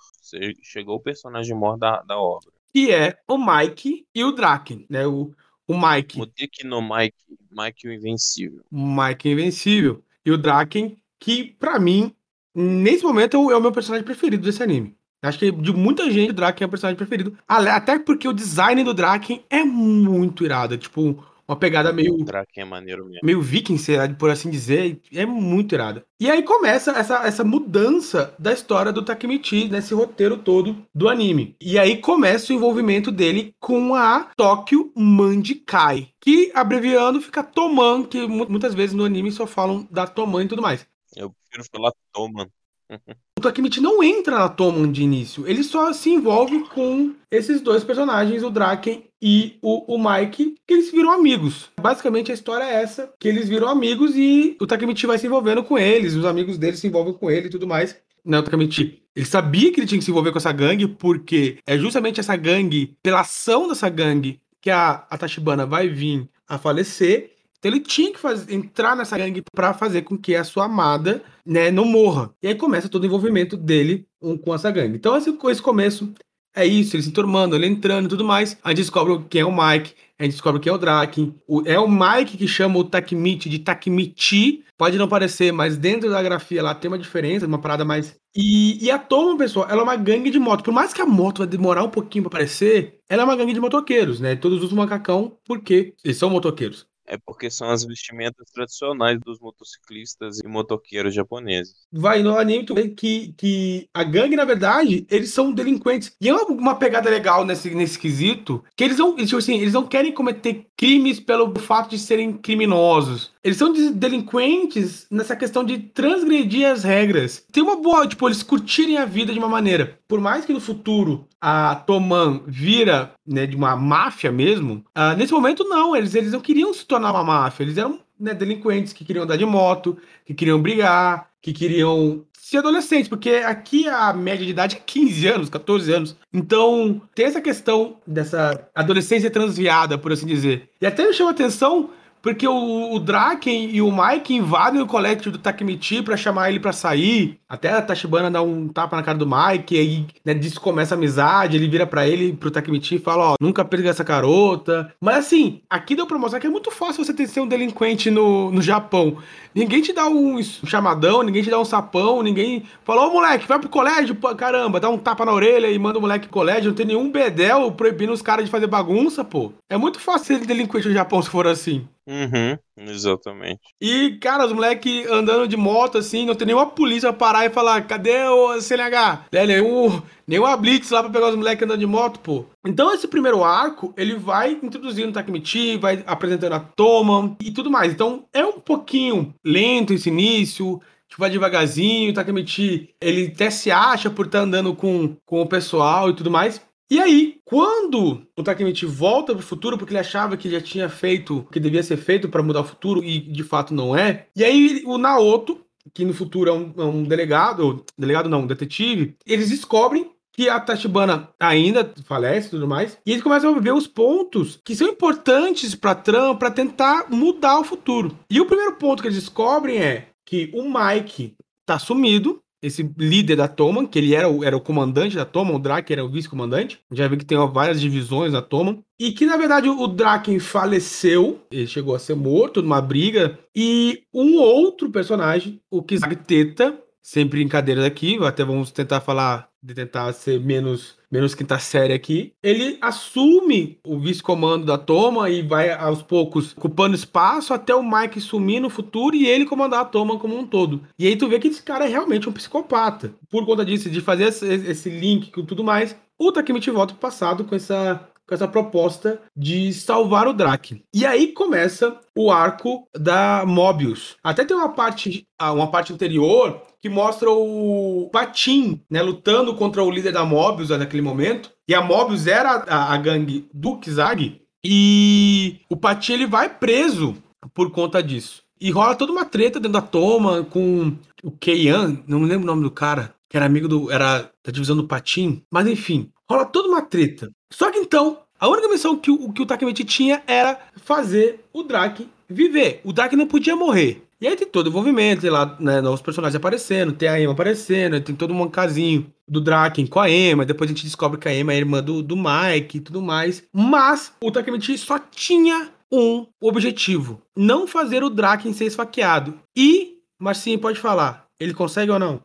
[0.61, 2.51] Chegou o personagem mor da, da obra.
[2.71, 5.07] Que é o Mike e o Draken, né?
[5.07, 5.33] O,
[5.69, 6.17] o Mike.
[6.17, 7.15] Mudek no Mike.
[7.51, 8.63] Mike o Invencível.
[8.71, 10.03] Mike o Invencível.
[10.25, 12.11] E o Draken, que para mim,
[12.55, 14.97] nesse momento, é o, é o meu personagem preferido desse anime.
[15.21, 17.37] Acho que de muita gente, o Draken é o personagem preferido.
[17.47, 20.75] Até porque o design do Draken é muito irado.
[20.75, 22.15] Tipo, uma pegada meio.
[22.23, 23.21] Draken é maneiro mesmo.
[23.23, 23.75] Meio viking,
[24.19, 25.01] por assim dizer.
[25.11, 26.05] É muito irada.
[26.19, 31.55] E aí começa essa, essa mudança da história do Takemichi nesse roteiro todo do anime.
[31.59, 36.09] E aí começa o envolvimento dele com a Tokyo Mandikai.
[36.21, 40.61] Que, abreviando, fica Toman, que muitas vezes no anime só falam da Toman e tudo
[40.61, 40.85] mais.
[41.15, 42.47] Eu prefiro falar Toman.
[43.37, 47.83] o Takemichi não entra na Toman de início, ele só se envolve com esses dois
[47.83, 51.69] personagens, o Draken e o, o Mike, que eles viram amigos.
[51.79, 55.63] Basicamente a história é essa, que eles viram amigos e o Takemichi vai se envolvendo
[55.63, 57.95] com eles, os amigos dele se envolvem com ele e tudo mais.
[58.23, 61.57] Não, o Takemichi, ele sabia que ele tinha que se envolver com essa gangue, porque
[61.65, 66.57] é justamente essa gangue, pela ação dessa gangue, que a, a Tachibana vai vir a
[66.57, 70.65] falecer, então ele tinha que fazer, entrar nessa gangue para fazer com que a sua
[70.65, 72.33] amada né, não morra.
[72.41, 74.07] E aí começa todo o envolvimento dele
[74.43, 74.95] com essa gangue.
[74.95, 76.13] Então esse, esse começo
[76.55, 78.57] é isso, ele se turmando, ele entrando e tudo mais.
[78.63, 81.35] A gente descobre quem é o Mike, a gente descobre quem é o Draken.
[81.65, 84.63] É o Mike que chama o Takemichi de Takemichi.
[84.77, 88.15] Pode não parecer, mas dentro da grafia lá tem uma diferença, uma parada mais.
[88.33, 90.63] E, e a Toma, pessoal, ela é uma gangue de moto.
[90.63, 93.53] Por mais que a moto vai demorar um pouquinho pra aparecer, ela é uma gangue
[93.53, 94.35] de motoqueiros, né?
[94.37, 100.39] Todos usam macacão porque eles são motoqueiros é porque são as vestimentas tradicionais dos motociclistas
[100.39, 101.73] e motoqueiros japoneses.
[101.91, 106.11] Vai no anime tu vê que, que a gangue, na verdade, eles são delinquentes.
[106.21, 109.85] E é uma, pegada legal nesse, nesse quesito, que eles não, tipo assim, eles não
[109.85, 113.31] querem cometer crimes pelo fato de serem criminosos.
[113.43, 117.43] Eles são delinquentes nessa questão de transgredir as regras.
[117.51, 119.98] Tem uma boa, tipo, eles curtirem a vida de uma maneira.
[120.09, 125.31] Por mais que no futuro a Toman vira né, de uma máfia mesmo, uh, nesse
[125.31, 129.05] momento não, eles, eles não queriam se tornar uma máfia, eles eram né, delinquentes que
[129.05, 134.43] queriam andar de moto, que queriam brigar, que queriam ser adolescentes, porque aqui a média
[134.43, 136.17] de idade é 15 anos, 14 anos.
[136.33, 140.67] Então, tem essa questão dessa adolescência transviada, por assim dizer.
[140.81, 145.31] E até me chama atenção porque o, o Draken e o Mike invadem o colégio
[145.31, 147.39] do Takemichi para chamar ele para sair.
[147.47, 150.95] Até a Tachibana dá um tapa na cara do Mike, e aí né, disso começa
[150.95, 151.57] a amizade.
[151.57, 154.93] Ele vira para ele, pro Takemichi e fala: Ó, nunca perca essa garota.
[155.01, 158.11] Mas assim, aqui deu pra mostrar que é muito fácil você ter ser um delinquente
[158.11, 159.17] no, no Japão.
[159.55, 163.59] Ninguém te dá um chamadão, ninguém te dá um sapão, ninguém fala: Ô moleque, vai
[163.59, 166.69] pro colégio, pô, caramba, dá um tapa na orelha e manda o moleque pro colégio.
[166.69, 169.53] Não tem nenhum bedel proibindo os caras de fazer bagunça, pô.
[169.69, 171.87] É muito fácil ser delinquente no Japão se for assim.
[172.09, 172.57] Uhum,
[172.89, 173.61] exatamente.
[173.79, 177.85] E, cara, os moleques andando de moto, assim, não tem nenhuma polícia parar e falar,
[177.85, 179.27] cadê o CNH?
[179.31, 182.45] É, nenhum, nenhuma blitz lá pra pegar os moleques andando de moto, pô.
[182.65, 187.69] Então, esse primeiro arco, ele vai introduzindo o Takemichi, vai apresentando a Toma e tudo
[187.69, 187.93] mais.
[187.93, 193.69] Então, é um pouquinho lento esse início, tipo, vai devagarzinho, o Takemichi, ele até se
[193.69, 196.59] acha por estar tá andando com, com o pessoal e tudo mais.
[196.91, 201.39] E aí, quando o Takemichi volta pro futuro, porque ele achava que já tinha feito
[201.39, 204.43] o que devia ser feito para mudar o futuro, e de fato não é, e
[204.43, 205.59] aí o Naoto,
[205.93, 210.49] que no futuro é um, é um delegado, delegado não, um detetive, eles descobrem que
[210.49, 214.75] a Tachibana ainda falece e tudo mais, e eles começam a ver os pontos que
[214.75, 218.17] são importantes pra Tram para tentar mudar o futuro.
[218.29, 221.35] E o primeiro ponto que eles descobrem é que o Mike
[221.67, 225.55] tá sumido, esse líder da Toman, que ele era o, era o comandante da Toman,
[225.55, 226.79] o Draken era o vice-comandante.
[226.91, 228.79] Já vi que tem várias divisões da Toman.
[228.99, 233.39] E que, na verdade, o Draken faleceu, ele chegou a ser morto numa briga.
[233.55, 239.73] E um outro personagem, o Kizag Teta, sem brincadeiras aqui, até vamos tentar falar, de
[239.73, 242.33] tentar ser menos, menos quinta série aqui.
[242.41, 248.21] Ele assume o vice-comando da Toma e vai aos poucos ocupando espaço até o Mike
[248.21, 250.83] sumir no futuro e ele comandar a Toma como um todo.
[250.97, 253.13] E aí tu vê que esse cara é realmente um psicopata.
[253.29, 257.43] Por conta disso, de fazer esse, link com tudo mais, o Takemichi volta pro passado
[257.43, 260.83] com essa com essa proposta de salvar o Drake.
[260.93, 264.17] E aí começa o arco da Mobius.
[264.23, 269.91] Até tem uma parte, uma parte anterior que mostra o Patin, né, lutando contra o
[269.91, 271.51] líder da Mobius naquele momento.
[271.67, 274.41] E a Mobius era a, a gangue do Kizag.
[274.63, 277.15] E o Pati ele vai preso
[277.53, 278.43] por conta disso.
[278.59, 282.63] E rola toda uma treta dentro da toma com o Keian, não lembro o nome
[282.63, 283.91] do cara, que era amigo do.
[283.91, 285.41] era da divisão do Patim.
[285.51, 287.31] Mas enfim, rola toda uma treta.
[287.51, 291.63] Só que então, a única missão que o, que o Takemichi tinha era fazer o
[291.63, 292.81] Drake viver.
[292.83, 294.03] O Drake não podia morrer.
[294.21, 297.31] E aí tem todo o envolvimento, sei lá, né, novos personagens aparecendo, tem a Emma
[297.31, 301.29] aparecendo, tem todo um casinho do Draken com a Emma, depois a gente descobre que
[301.29, 303.43] a Emma é irmã do, do Mike e tudo mais.
[303.53, 309.39] Mas o Takemichi só tinha um objetivo: não fazer o Draken ser esfaqueado.
[309.55, 312.21] E, Marcinho, pode falar, ele consegue ou não?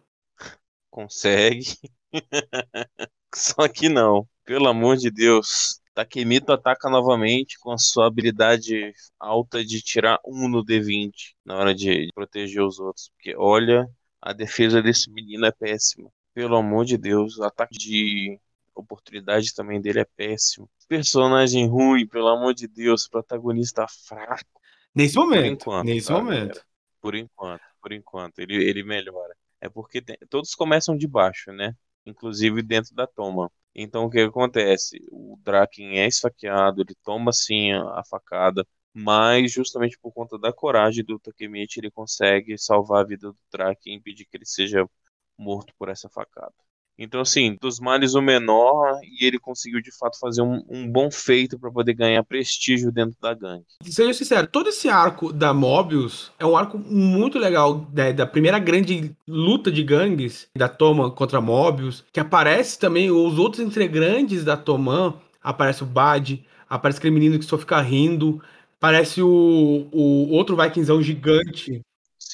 [0.91, 1.77] Consegue.
[3.35, 4.29] Só que não.
[4.45, 5.81] Pelo amor de Deus.
[5.95, 11.13] Takemito ataca novamente com a sua habilidade alta de tirar um no D20
[11.45, 13.11] na hora de proteger os outros.
[13.11, 13.89] Porque olha,
[14.21, 16.11] a defesa desse menino é péssima.
[16.35, 18.41] Pelo amor de Deus, o ataque de
[18.75, 20.69] oportunidade também dele é péssimo.
[20.89, 24.61] Personagem ruim, pelo amor de Deus, protagonista fraco.
[24.93, 25.63] Nesse momento.
[25.63, 26.49] Enquanto, nesse tá, momento.
[26.49, 26.65] Galera?
[27.01, 28.39] Por enquanto, por enquanto.
[28.41, 29.37] Ele, ele melhora.
[29.61, 31.75] É porque tem, todos começam de baixo, né?
[32.05, 33.51] Inclusive dentro da toma.
[33.75, 34.99] Então o que acontece?
[35.11, 41.05] O Draken é esfaqueado, ele toma sim a, facada, mas justamente por conta da coragem
[41.05, 44.89] do Takemichi ele consegue salvar a vida do Draken e impedir que ele seja
[45.39, 46.55] morto por essa facada.
[46.99, 51.11] Então, assim, dos males o menor, e ele conseguiu de fato fazer um, um bom
[51.11, 53.65] feito para poder ganhar prestígio dentro da gangue.
[53.83, 58.59] Seja sincero, todo esse arco da Mobius é um arco muito legal né, da primeira
[58.59, 64.57] grande luta de gangues da Toma contra Mobius, que aparece também os outros integrantes da
[64.57, 68.41] Toman, aparece o Bad, aparece aquele menino que só fica rindo,
[68.79, 71.83] aparece o, o outro Vikingzão gigante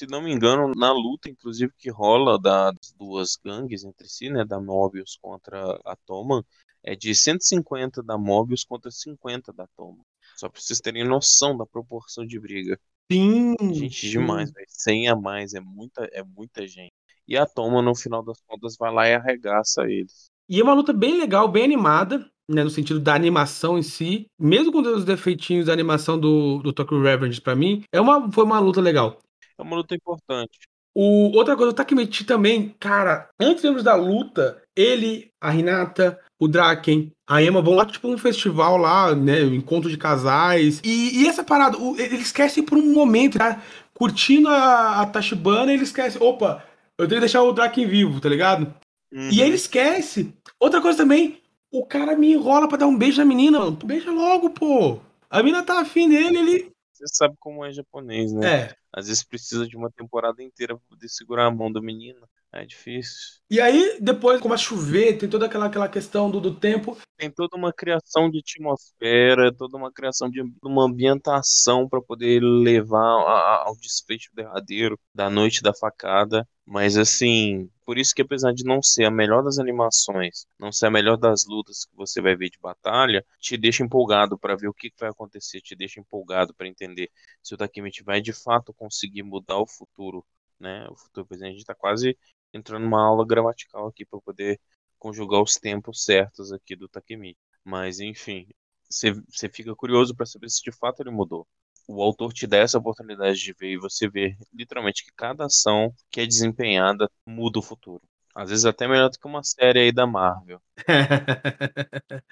[0.01, 4.43] se não me engano, na luta, inclusive, que rola das duas gangues entre si, né,
[4.43, 6.43] da Mobius contra a Toma,
[6.83, 9.99] é de 150 da Mobius contra 50 da Toma.
[10.35, 12.79] Só pra vocês terem noção da proporção de briga.
[13.11, 13.55] Sim.
[13.71, 14.65] Gente demais, velho.
[14.67, 16.93] 100 a mais, é muita, é muita gente.
[17.27, 20.31] E a Toma, no final das contas, vai lá e arregaça eles.
[20.49, 24.25] E é uma luta bem legal, bem animada, né, no sentido da animação em si,
[24.39, 28.43] mesmo com os defeitinhos da animação do, do Tokyo Revenge para mim, é uma, foi
[28.43, 29.19] uma luta legal.
[29.61, 30.57] É uma luta importante.
[30.93, 36.47] O, outra coisa, o Takemichi também, cara, antes mesmo da luta, ele, a Hinata, o
[36.47, 39.43] Draken, a Emma vão lá, tipo, um festival lá, né?
[39.43, 40.81] Um encontro de casais.
[40.83, 43.61] E, e essa parada, o, eles esquecem por um momento, tá?
[43.93, 46.65] Curtindo a, a Tachibana, eles esquecem, opa,
[46.97, 48.73] eu tenho que deixar o Draken vivo, tá ligado?
[49.13, 49.29] Uhum.
[49.31, 50.33] E ele esquece.
[50.59, 53.71] Outra coisa também, o cara me enrola pra dar um beijo na menina, mano.
[53.71, 54.99] Beija logo, pô.
[55.29, 56.71] A menina tá afim dele, ele.
[56.93, 58.53] Você sabe como é japonês, né?
[58.53, 58.80] É.
[58.93, 62.27] Às vezes precisa de uma temporada inteira pra poder segurar a mão do menino.
[62.53, 63.39] É difícil.
[63.49, 66.97] E aí, depois começa a chover, tem toda aquela, aquela questão do, do tempo.
[67.17, 72.99] Tem toda uma criação de atmosfera, toda uma criação de uma ambientação para poder levar
[72.99, 76.45] a, a, ao desfecho derradeiro da noite da facada.
[76.73, 80.85] Mas assim, por isso que apesar de não ser a melhor das animações, não ser
[80.87, 84.69] a melhor das lutas que você vai ver de batalha, te deixa empolgado para ver
[84.69, 87.11] o que vai acontecer, te deixa empolgado para entender
[87.43, 90.25] se o Takemichi vai de fato conseguir mudar o futuro,
[90.59, 90.87] né?
[90.89, 91.49] O futuro presente.
[91.49, 92.17] A gente tá quase
[92.53, 94.57] entrando numa aula gramatical aqui para poder
[94.97, 97.37] conjugar os tempos certos aqui do Takemichi.
[97.65, 98.47] Mas enfim,
[98.89, 101.45] você fica curioso para saber se de fato ele mudou.
[101.87, 105.93] O autor te dá essa oportunidade de ver e você vê literalmente que cada ação
[106.09, 108.01] que é desempenhada muda o futuro.
[108.33, 110.61] Às vezes até melhor do que uma série aí da Marvel.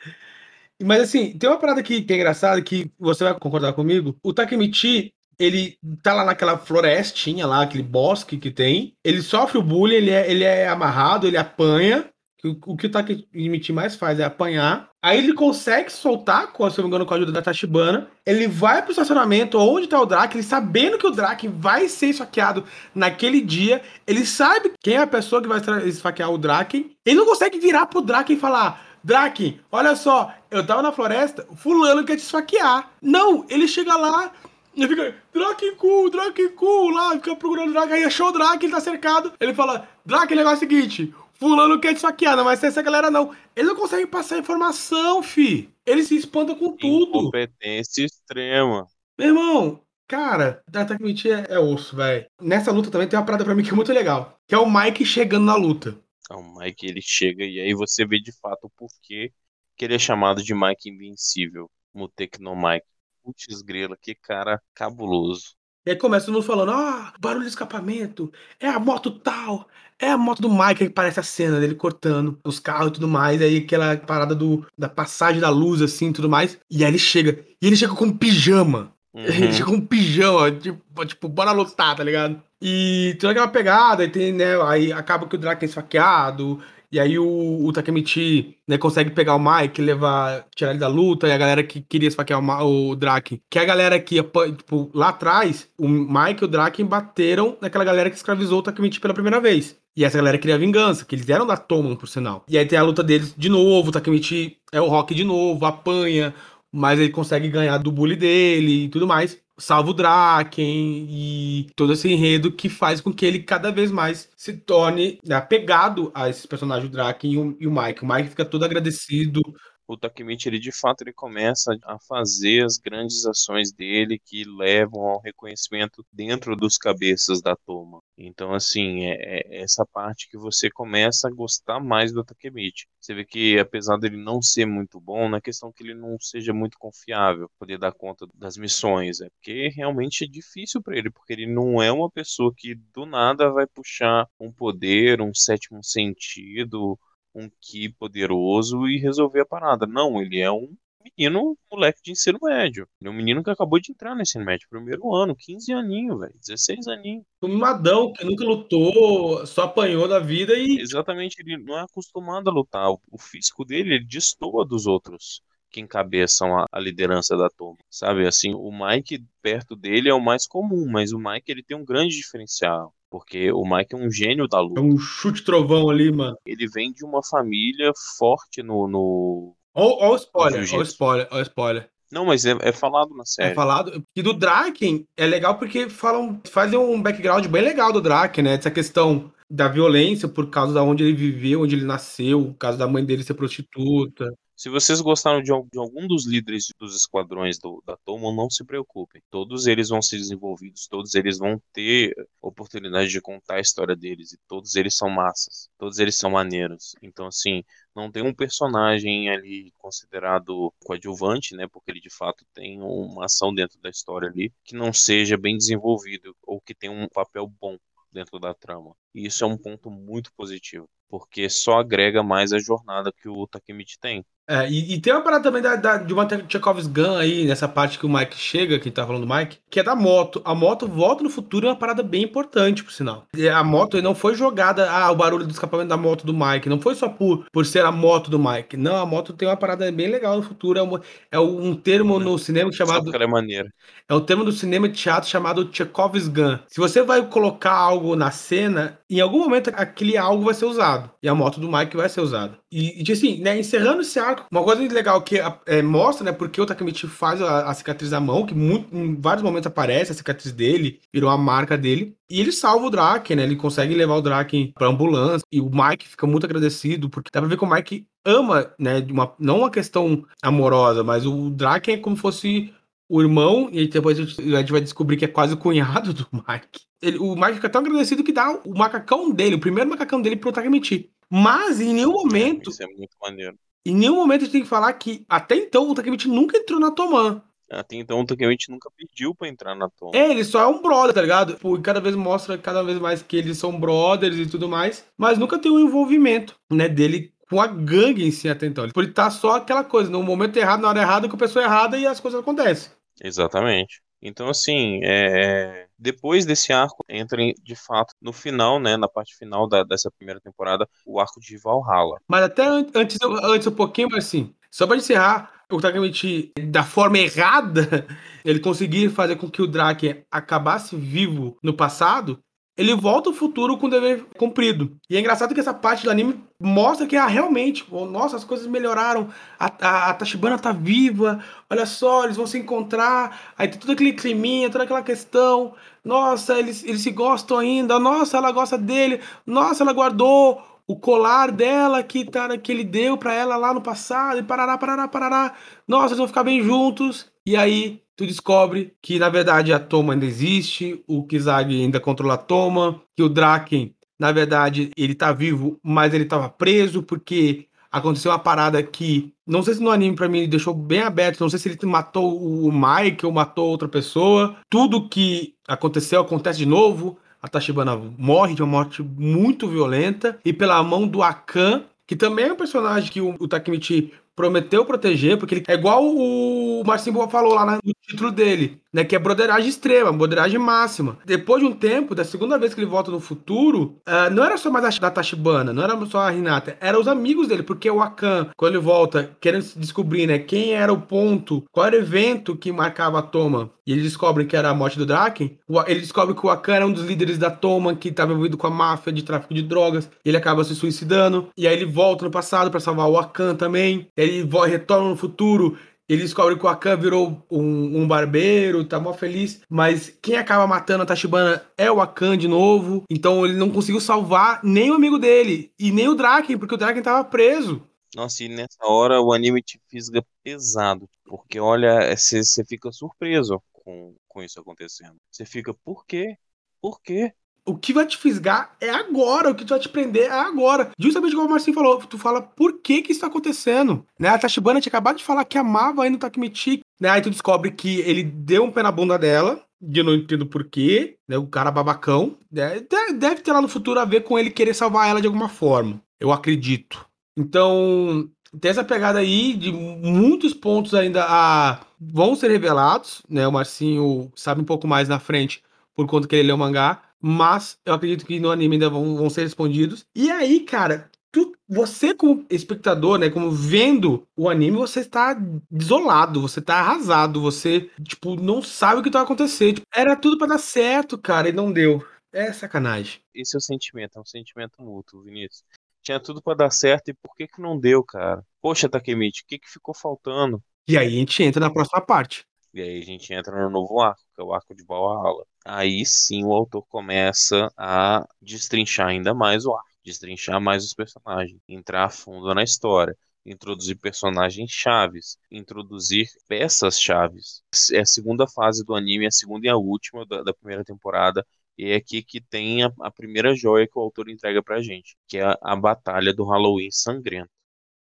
[0.81, 4.17] Mas assim, tem uma parada aqui que é engraçada, que você vai concordar comigo.
[4.23, 8.93] O Takemichi, ele tá lá naquela florestinha lá, aquele bosque que tem.
[9.03, 12.09] Ele sofre o bullying, ele é, ele é amarrado, ele apanha.
[12.43, 14.89] O, que o Takemichi mais faz é apanhar.
[15.01, 18.09] Aí ele consegue soltar, se eu não me engano, com a ajuda da Tachibana.
[18.25, 22.07] Ele vai pro estacionamento onde tá o Drake, ele sabendo que o Drake vai ser
[22.07, 22.63] esfaqueado
[22.95, 23.81] naquele dia.
[24.07, 26.95] Ele sabe quem é a pessoa que vai esfaquear o Drake.
[27.05, 31.45] Ele não consegue virar pro Drake e falar: Drake, olha só, eu tava na floresta,
[31.55, 32.91] fulano quer te esfaquear.
[33.01, 34.31] Não, ele chega lá,
[34.75, 38.65] e fica, Drake cool, Drake cool, lá, fica procurando o Drake, aí achou o Drake,
[38.65, 39.33] ele tá cercado.
[39.39, 42.03] Ele fala, Drake, o negócio é o seguinte, fulano quer te
[42.35, 43.33] não vai ser essa galera não.
[43.55, 45.69] Ele não consegue passar informação, fi.
[45.85, 47.17] Ele se espanta com tudo.
[47.17, 48.85] Incompetência extrema.
[49.17, 52.27] Meu irmão, cara, Takemichi é, é osso, velho.
[52.41, 54.69] Nessa luta também tem uma parada pra mim que é muito legal, que é o
[54.69, 55.97] Mike chegando na luta.
[56.21, 59.31] Então, o Mike, ele chega e aí você vê de fato o porquê
[59.75, 62.85] que ele é chamado de Mike Invencível, no Tecno Mike.
[63.23, 65.55] Putz grila, que cara cabuloso.
[65.85, 69.67] E aí começa todo mundo falando, ah, barulho de escapamento, é a moto tal,
[69.99, 73.07] é a moto do Mike que parece a cena dele cortando os carros e tudo
[73.07, 73.41] mais.
[73.41, 76.57] Aí aquela parada do, da passagem da luz, assim, tudo mais.
[76.71, 77.39] E aí ele chega.
[77.61, 78.93] E ele chega com pijama.
[79.11, 79.23] Uhum.
[79.23, 82.39] Ele chega com pijama, tipo, tipo, bora lutar, tá ligado?
[82.61, 84.61] E toda aquela pegada, e tem, né?
[84.61, 86.61] Aí acaba que o Drake é esfaqueado.
[86.91, 91.27] E aí o, o Takemichi né, consegue pegar o Mike, levar, tirar ele da luta,
[91.27, 94.15] e a galera que queria esfaquear o, o Drake, que a galera que,
[94.57, 98.99] tipo, lá atrás, o Mike e o Drake bateram naquela galera que escravizou o Takemichi
[98.99, 99.77] pela primeira vez.
[99.95, 102.43] E essa galera queria vingança, que eles eram da Toman, por sinal.
[102.47, 105.65] E aí tem a luta deles de novo, o Takemichi é o Rock de novo,
[105.65, 106.33] apanha,
[106.71, 111.93] mas ele consegue ganhar do bully dele e tudo mais salva o Draken e todo
[111.93, 116.29] esse enredo que faz com que ele cada vez mais se torne né, apegado a
[116.29, 118.03] esses personagens, o Draken e o, e o Mike.
[118.03, 119.41] O Mike fica todo agradecido
[119.89, 125.01] o Takemichi ele de fato ele começa a fazer as grandes ações dele que levam
[125.01, 127.99] ao reconhecimento dentro dos cabeças da Toma.
[128.15, 132.85] Então assim é, é, essa parte que você começa a gostar mais do Takemichi.
[132.99, 136.53] Você vê que apesar dele não ser muito bom, na questão que ele não seja
[136.53, 141.33] muito confiável, poder dar conta das missões, é porque realmente é difícil para ele, porque
[141.33, 146.99] ele não é uma pessoa que do nada vai puxar um poder, um sétimo sentido
[147.33, 149.85] um ki poderoso e resolver a parada.
[149.85, 150.75] Não, ele é um
[151.17, 152.87] menino, moleque de ensino médio.
[152.99, 156.19] Ele é um menino que acabou de entrar no ensino médio, primeiro ano, 15 aninhos,
[156.19, 157.23] velho, 16 aninhos.
[157.41, 160.79] Um madão que nunca lutou, só apanhou da vida e.
[160.79, 162.89] Exatamente, ele não é acostumado a lutar.
[162.89, 168.27] O físico dele, ele destoa dos outros que encabeçam a, a, liderança da turma, sabe?
[168.27, 171.85] Assim, o Mike perto dele é o mais comum, mas o Mike ele tem um
[171.85, 172.93] grande diferencial.
[173.09, 174.79] Porque o Mike é um gênio da luta.
[174.79, 176.37] É um chute trovão ali, mano.
[176.45, 178.87] Ele vem de uma família forte no.
[178.87, 179.55] no...
[179.73, 181.89] Ó, o spoiler, ó o spoiler, ó o spoiler.
[182.11, 183.51] Não, mas é, é, falado na série.
[183.51, 184.03] É falado.
[184.15, 188.53] E do Draken é legal porque falam, fazem um background bem legal do Draken, né?
[188.53, 192.77] Essa questão da violência por causa da onde ele viveu, onde ele nasceu, por causa
[192.77, 194.27] da mãe dele ser prostituta.
[194.59, 198.65] Se vocês gostaram de, de algum dos líderes dos esquadrões do, da Tomo, não se
[198.65, 199.21] preocupem.
[199.29, 204.33] Todos eles vão ser desenvolvidos, todos eles vão ter oportunidade de contar a história deles,
[204.33, 206.93] e todos eles são massas, todos eles são maneiros.
[207.01, 207.63] Então, assim,
[207.95, 211.65] não tem um personagem ali considerado coadjuvante, né?
[211.65, 215.55] Porque ele de fato tem uma ação dentro da história ali que não seja bem
[215.55, 217.77] desenvolvido ou que tenha um papel bom
[218.11, 218.93] dentro da trama.
[219.15, 223.47] E isso é um ponto muito positivo, porque só agrega mais a jornada que o
[223.47, 224.25] Takemichi tem.
[224.49, 227.67] É, e, e, tem uma parada também da, da, de uma Chekhov's Gun aí, nessa
[227.67, 230.41] parte que o Mike chega, que tá falando do Mike, que é da moto.
[230.43, 233.27] A moto volta no futuro é uma parada bem importante, por sinal.
[233.37, 236.67] E a moto não foi jogada, ah, o barulho do escapamento da moto do Mike.
[236.67, 238.75] Não foi só por, por ser a moto do Mike.
[238.75, 240.79] Não, a moto tem uma parada bem legal no futuro.
[240.79, 240.99] É, uma,
[241.31, 243.15] é um termo no cinema chamado.
[243.15, 243.71] É maneira.
[244.07, 246.57] É um termo do cinema e teatro chamado Chekhov's Gun.
[246.67, 251.11] Se você vai colocar algo na cena, em algum momento aquele algo vai ser usado.
[251.21, 252.57] E a moto do Mike vai ser usada.
[252.71, 256.61] E, e assim, né, encerrando esse arco, uma coisa legal que é, mostra, né, porque
[256.61, 260.15] o Takemichi faz a, a, cicatriz da mão, que muito, em vários momentos aparece a
[260.15, 262.15] cicatriz dele, virou a marca dele.
[262.29, 263.43] E ele salva o Draken, né?
[263.43, 265.43] Ele consegue levar o Draken pra ambulância.
[265.51, 269.05] E o Mike fica muito agradecido, porque dá pra ver que o Mike ama, né?
[269.09, 272.73] Uma, não uma questão amorosa, mas o Draken é como se fosse
[273.09, 276.81] o irmão, e depois a gente vai descobrir que é quase o cunhado do Mike.
[277.01, 280.35] Ele, o Mike fica tão agradecido que dá o macacão dele, o primeiro macacão dele
[280.35, 281.09] pro Takemichi.
[281.29, 282.69] Mas em nenhum momento.
[282.69, 283.57] Isso é muito maneiro.
[283.85, 286.79] Em nenhum momento a gente tem que falar que até então o Takemichi nunca entrou
[286.79, 287.41] na Toman.
[287.71, 290.17] Até então o Takemichi nunca pediu pra entrar na Toman.
[290.17, 291.57] É, ele só é um brother, tá ligado?
[291.61, 295.05] e cada vez mostra cada vez mais que eles são brothers e tudo mais.
[295.17, 298.85] Mas nunca tem um envolvimento, né, dele com a gangue em si até então.
[298.85, 301.97] Ele tá só aquela coisa, no momento errado, na hora errada, com a pessoa errada
[301.97, 302.91] e as coisas acontecem.
[303.21, 304.01] Exatamente.
[304.21, 305.87] Então, assim, é...
[305.97, 310.39] depois desse arco, entra de fato no final, né, na parte final da, dessa primeira
[310.41, 312.19] temporada, o arco de Valhalla.
[312.27, 317.19] Mas até antes, antes um pouquinho, mas assim, só para encerrar, o Takemichi, da forma
[317.19, 318.07] errada,
[318.43, 322.41] ele conseguir fazer com que o Drake acabasse vivo no passado,
[322.79, 324.95] ele volta ao futuro com o dever cumprido.
[325.09, 328.67] E é engraçado que essa parte do anime mostra que ah, realmente, nossa, as coisas
[328.67, 329.27] melhoraram.
[329.59, 333.53] A, a, a, Tachibana tá viva, olha só, eles vão se encontrar.
[333.57, 335.73] Aí tem todo aquele climinha, toda aquela questão.
[336.05, 337.99] Nossa, eles, eles se gostam ainda.
[337.99, 339.19] Nossa, ela gosta dele.
[339.45, 343.81] Nossa, ela guardou o colar dela que, tá, que ele deu para ela lá no
[343.81, 344.39] passado.
[344.39, 345.53] E parará, parará, parará.
[345.85, 347.29] Nossa, eles vão ficar bem juntos.
[347.49, 352.35] E aí tu descobre que na verdade a Toma ainda existe, o Kizag ainda controla
[352.35, 357.65] a Toma, que o Draken, na verdade, ele tá vivo, mas ele estava preso porque
[357.91, 361.49] aconteceu uma parada que, não sei se no anime pra mim deixou bem aberto, não
[361.49, 364.55] sei se ele matou o Mike ou matou outra pessoa.
[364.69, 367.17] Tudo que aconteceu acontece de novo.
[367.41, 372.45] A Tachibana morre de uma morte muito violenta e pela mão do Akan, que também
[372.45, 377.15] é um personagem que o, o Takemichi prometeu proteger, porque ele é igual o Marcinho
[377.15, 379.03] Boa falou lá no título dele, né?
[379.03, 381.17] Que é broderagem extrema, broderagem máxima.
[381.25, 384.55] Depois de um tempo, da segunda vez que ele volta no futuro, uh, não era
[384.55, 387.91] só mais a da Tachibana, não era só a Hinata, eram os amigos dele, porque
[387.91, 391.99] o Akan, quando ele volta, querendo descobrir, né, quem era o ponto, qual era o
[391.99, 395.99] evento que marcava a Toma, e eles descobrem que era a morte do Draken, ele
[395.99, 398.71] descobre que o Akan era um dos líderes da Toma, que estava envolvido com a
[398.71, 402.71] máfia de tráfico de drogas, ele acaba se suicidando, e aí ele volta no passado
[402.71, 405.77] para salvar o Akan também, e aí ele retorna no futuro,
[406.09, 409.61] ele descobre que o Akan virou um, um, barbeiro, tá mó feliz.
[409.69, 413.03] Mas quem acaba matando a Tachibana é o Akan de novo.
[413.07, 415.71] Então ele não conseguiu salvar nem o amigo dele.
[415.77, 417.87] E nem o Draken, porque o Draken tava preso.
[418.15, 421.07] Nossa, e nessa hora o anime te fisga pesado.
[421.25, 425.15] Porque olha, você fica surpreso com, com isso acontecendo.
[425.31, 426.35] Você fica, por quê?
[426.81, 427.33] Por quê?
[427.69, 430.89] O que vai te fisgar é agora, o que vai te prender é agora.
[430.97, 434.29] Justamente como o Marcinho falou, tu fala por que que isso tá acontecendo, né?
[434.29, 437.09] A Tachibana tinha acabado de falar que amava ainda o Takemichi, né?
[437.09, 440.47] Aí tu descobre que ele deu um pé na bunda dela, e eu não entendo
[440.47, 441.37] porquê, né?
[441.37, 442.37] O cara babacão.
[442.51, 442.81] Né?
[443.13, 446.01] Deve ter lá no futuro a ver com ele querer salvar ela de alguma forma.
[446.19, 447.05] Eu acredito.
[447.37, 448.27] Então,
[448.59, 451.81] tem essa pegada aí de muitos pontos ainda a...
[452.01, 453.47] vão ser revelados, né?
[453.47, 455.61] O Marcinho sabe um pouco mais na frente
[455.95, 459.15] por conta que ele leu o mangá mas eu acredito que no anime ainda vão,
[459.15, 460.05] vão ser respondidos.
[460.15, 465.33] E aí, cara, tu, você como espectador, né, como vendo o anime, você está
[465.69, 469.73] desolado, você está arrasado, você, tipo, não sabe o que vai acontecer.
[469.73, 472.05] Tipo, era tudo para dar certo, cara, e não deu.
[472.31, 473.21] É sacanagem.
[473.33, 475.63] Esse é o sentimento, é um sentimento mútuo, Vinícius.
[476.01, 478.43] Tinha tudo para dar certo e por que que não deu, cara?
[478.61, 480.63] Poxa, Takemichi, o que que ficou faltando?
[480.87, 482.45] E aí a gente entra na próxima parte.
[482.73, 485.45] E aí a gente entra no novo arco, que é o arco de Valhalla.
[485.65, 491.59] Aí sim o autor começa a destrinchar ainda mais o arco, destrinchar mais os personagens,
[491.67, 493.15] entrar a fundo na história,
[493.45, 497.63] introduzir personagens chaves, introduzir peças chaves.
[497.91, 501.45] É a segunda fase do anime, a segunda e a última da, da primeira temporada.
[501.77, 505.15] E é aqui que tem a, a, primeira joia que o autor entrega pra gente,
[505.27, 507.49] que é a, a batalha do Halloween sangrento.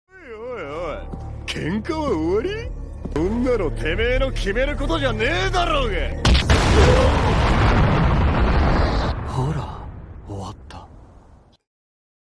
[0.08, 1.24] Oi, oi, oi.
[3.15, 5.97] そんなのてめえの決めることじゃねえだろうが
[9.28, 9.86] ほら
[10.28, 10.88] 終わった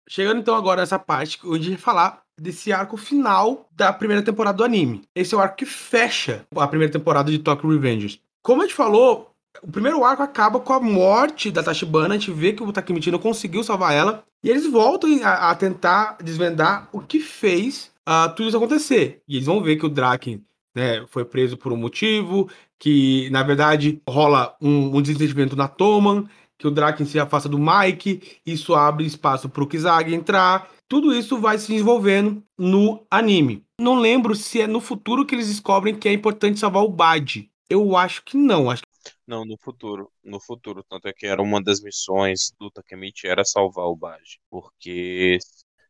[0.08, 4.22] Chegando então agora nessa parte onde a gente vai falar desse arco final da primeira
[4.22, 5.02] temporada do anime.
[5.14, 8.20] Esse é o arco que fecha a primeira temporada de Tokyo Revengers.
[8.42, 9.30] Como a gente falou,
[9.62, 13.10] o primeiro arco acaba com a morte da Tachibana, a gente vê que o Takemichi
[13.10, 18.28] não conseguiu salvar ela, e eles voltam a, a tentar desvendar o que fez uh,
[18.34, 19.22] tudo isso acontecer.
[19.26, 20.42] E eles vão ver que o Draken
[20.75, 26.27] né, foi preso por um motivo, que na verdade rola um, um desentendimento na Toman,
[26.57, 30.69] que o Draken se afasta do Mike, isso abre espaço para o Kizag entrar.
[30.89, 33.63] Tudo isso vai se desenvolvendo no anime.
[33.79, 37.49] Não lembro se é no futuro que eles descobrem que é importante salvar o Bad.
[37.69, 38.69] Eu acho que não.
[38.69, 38.81] Acho
[39.25, 40.11] não, no futuro.
[40.23, 40.83] No futuro.
[40.83, 44.39] Tanto é que era uma das missões do Takemichi era salvar o Bad.
[44.49, 45.37] Porque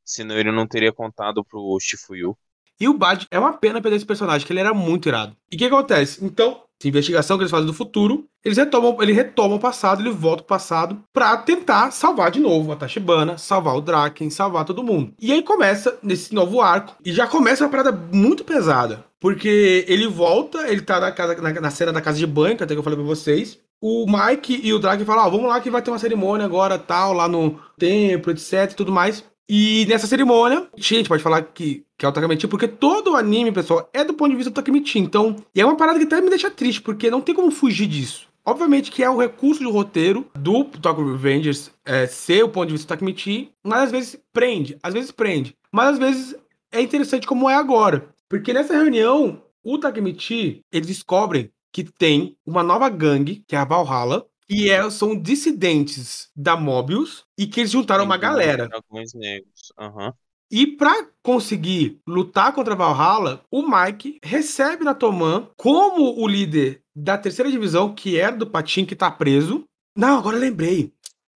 [0.04, 2.38] senão ele não teria contado pro Shifuyu
[2.80, 5.36] e o Bad é uma pena perder esse personagem, que ele era muito irado.
[5.52, 6.24] E o que acontece?
[6.24, 10.12] Então, essa investigação que eles fazem do futuro, eles retomam, ele retoma o passado, ele
[10.12, 14.84] volta pro passado para tentar salvar de novo a Tachibana, salvar o Draken, salvar todo
[14.84, 15.14] mundo.
[15.20, 20.08] E aí começa nesse novo arco e já começa uma parada muito pesada, porque ele
[20.08, 22.80] volta, ele tá na, casa, na, na cena da casa de banho, que até que
[22.80, 25.82] eu falei pra vocês, o Mike e o Draken falam, ah, vamos lá que vai
[25.82, 29.24] ter uma cerimônia agora, tal, lá no templo, etc tudo mais.
[29.50, 33.16] E nessa cerimônia, a gente pode falar que, que é o Takamichi, porque todo o
[33.16, 35.00] anime, pessoal, é do ponto de vista do Takamichi.
[35.00, 37.88] Então, e é uma parada que até me deixa triste, porque não tem como fugir
[37.88, 38.28] disso.
[38.46, 42.74] Obviamente que é o recurso de roteiro do Tokyo Revengers é, ser o ponto de
[42.74, 45.56] vista do Takamichi, mas às vezes prende, às vezes prende.
[45.72, 46.36] Mas às vezes
[46.72, 48.08] é interessante como é agora.
[48.30, 53.66] Porque nessa reunião, o Takemichi, eles descobrem que tem uma nova gangue, que é a
[53.66, 58.68] Valhalla, e é, são dissidentes da Mobius e que eles juntaram uma galera.
[58.68, 59.72] Dragões negros.
[59.80, 60.12] Uhum.
[60.52, 66.82] E para conseguir lutar contra a Valhalla, o Mike recebe na Toman como o líder
[66.96, 69.64] da terceira divisão, que era do Patin, que tá preso.
[69.96, 70.92] Não, agora lembrei.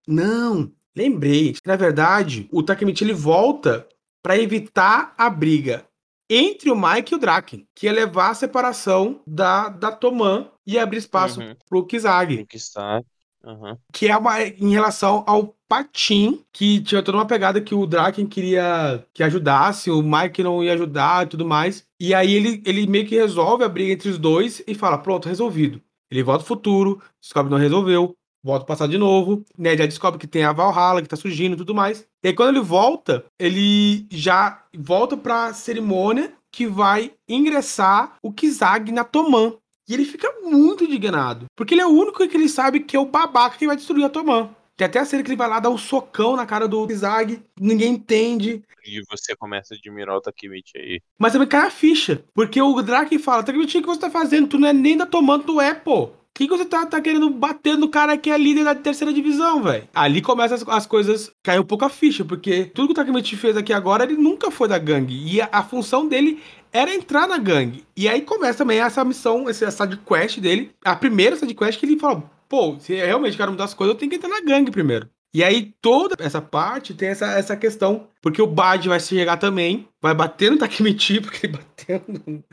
[0.08, 1.54] Não, lembrei.
[1.64, 3.86] Na verdade, o Takemichi ele volta
[4.20, 5.86] para evitar a briga
[6.28, 10.78] entre o Mike e o Draken, que ia levar a separação da, da Toman e
[10.78, 11.54] abrir espaço uhum.
[11.68, 12.46] pro Kizag.
[12.46, 13.04] Kizag.
[13.44, 13.76] Uhum.
[13.92, 18.26] Que é uma, em relação ao patim, que tinha toda uma pegada que o Draken
[18.26, 21.86] queria que ajudasse, o Mike não ia ajudar e tudo mais.
[22.00, 25.28] E aí ele, ele meio que resolve a briga entre os dois e fala: pronto,
[25.28, 25.80] resolvido.
[26.10, 29.74] Ele volta ao futuro, descobre que não resolveu, volta ao passado de novo, né?
[29.76, 32.06] Já descobre que tem a Valhalla, que tá surgindo e tudo mais.
[32.22, 38.92] E aí quando ele volta, ele já volta pra cerimônia que vai ingressar o Kizag
[38.92, 39.54] na Toman.
[39.88, 41.46] E ele fica muito indignado.
[41.56, 44.04] Porque ele é o único que ele sabe que é o babaca que vai destruir
[44.04, 44.50] a Toman.
[44.76, 47.40] Tem até a cena que ele vai lá dar um socão na cara do Kizag,
[47.58, 48.62] ninguém entende.
[48.84, 51.00] E você começa a admirar o Takemichi aí.
[51.18, 52.24] Mas também cai a ficha.
[52.34, 54.48] Porque o Drake fala: Takemichi, o que você tá fazendo?
[54.48, 56.10] Tu não é nem da Toman, tu é, pô.
[56.34, 59.62] Que, que você tá, tá querendo bater no cara que é líder da terceira divisão,
[59.62, 59.86] velho?
[59.94, 63.36] Ali começam as, as, coisas cair um pouco a ficha, porque tudo que o Takemichi
[63.36, 65.14] fez aqui agora, ele nunca foi da gangue.
[65.14, 67.84] E a, a função dele era entrar na gangue.
[67.96, 70.72] E aí começa também essa missão, essa side quest dele.
[70.84, 73.94] A primeira side quest que ele fala: pô, se eu realmente quero mudar as coisas,
[73.94, 75.08] eu tenho que entrar na gangue primeiro.
[75.32, 79.88] E aí toda essa parte tem essa, essa questão, porque o Bad vai chegar também,
[80.00, 82.44] vai bater no Takemichi, porque ele bateu no,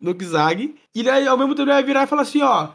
[0.00, 2.68] no Kizag, e aí ao mesmo tempo ele vai virar e falar assim, ó,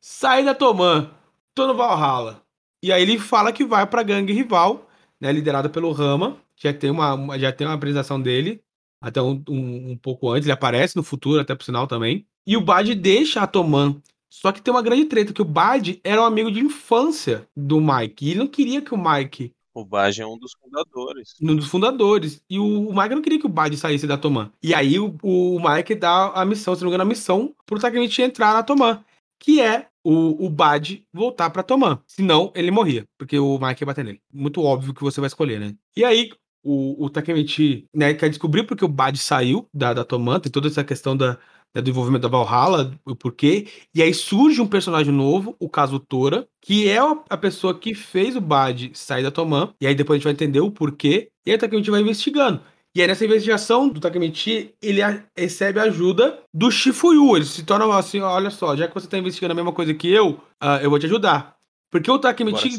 [0.00, 1.10] sai da Toman,
[1.54, 2.42] tô no Valhalla.
[2.82, 4.88] E aí ele fala que vai pra gangue rival,
[5.20, 8.62] né, liderada pelo Rama, já tem uma, já tem uma apresentação dele,
[9.00, 12.26] até um, um, um, pouco antes, ele aparece no futuro, até por sinal também.
[12.46, 14.00] E o Bad deixa a Toman.
[14.30, 17.80] Só que tem uma grande treta, que o Bad era um amigo de infância do
[17.80, 18.26] Mike.
[18.26, 19.52] E ele não queria que o Mike.
[19.72, 21.34] O Bad é um dos fundadores.
[21.40, 22.42] Um dos fundadores.
[22.50, 24.50] E o, o Mike não queria que o Bad saísse da Toman.
[24.62, 27.78] E aí o, o Mike dá a missão, se não me engano, a missão pro
[27.78, 29.02] Takemichi entrar na Toman.
[29.40, 32.00] Que é o, o Bad voltar pra Toman.
[32.06, 33.04] Senão, ele morria.
[33.18, 34.20] Porque o Mike ia bater nele.
[34.32, 35.74] Muito óbvio que você vai escolher, né?
[35.96, 36.30] E aí,
[36.62, 40.68] o, o Takemichi né, quer descobrir porque o Bad saiu da, da Tomanta e toda
[40.68, 41.38] essa questão da,
[41.74, 43.68] né, do envolvimento da Valhalla, o porquê.
[43.94, 48.36] E aí surge um personagem novo, o caso Tora, que é a pessoa que fez
[48.36, 49.74] o Bad sair da Toman.
[49.80, 51.30] E aí depois a gente vai entender o porquê.
[51.46, 52.60] E aí o Takemichi vai investigando.
[52.94, 55.00] E aí nessa investigação do Takemichi, ele
[55.36, 57.36] recebe ajuda do Shifuyu.
[57.36, 60.10] Ele se torna assim, olha só, já que você está investigando a mesma coisa que
[60.10, 60.30] eu,
[60.62, 61.57] uh, eu vou te ajudar.
[61.90, 62.78] Porque o Takemichi.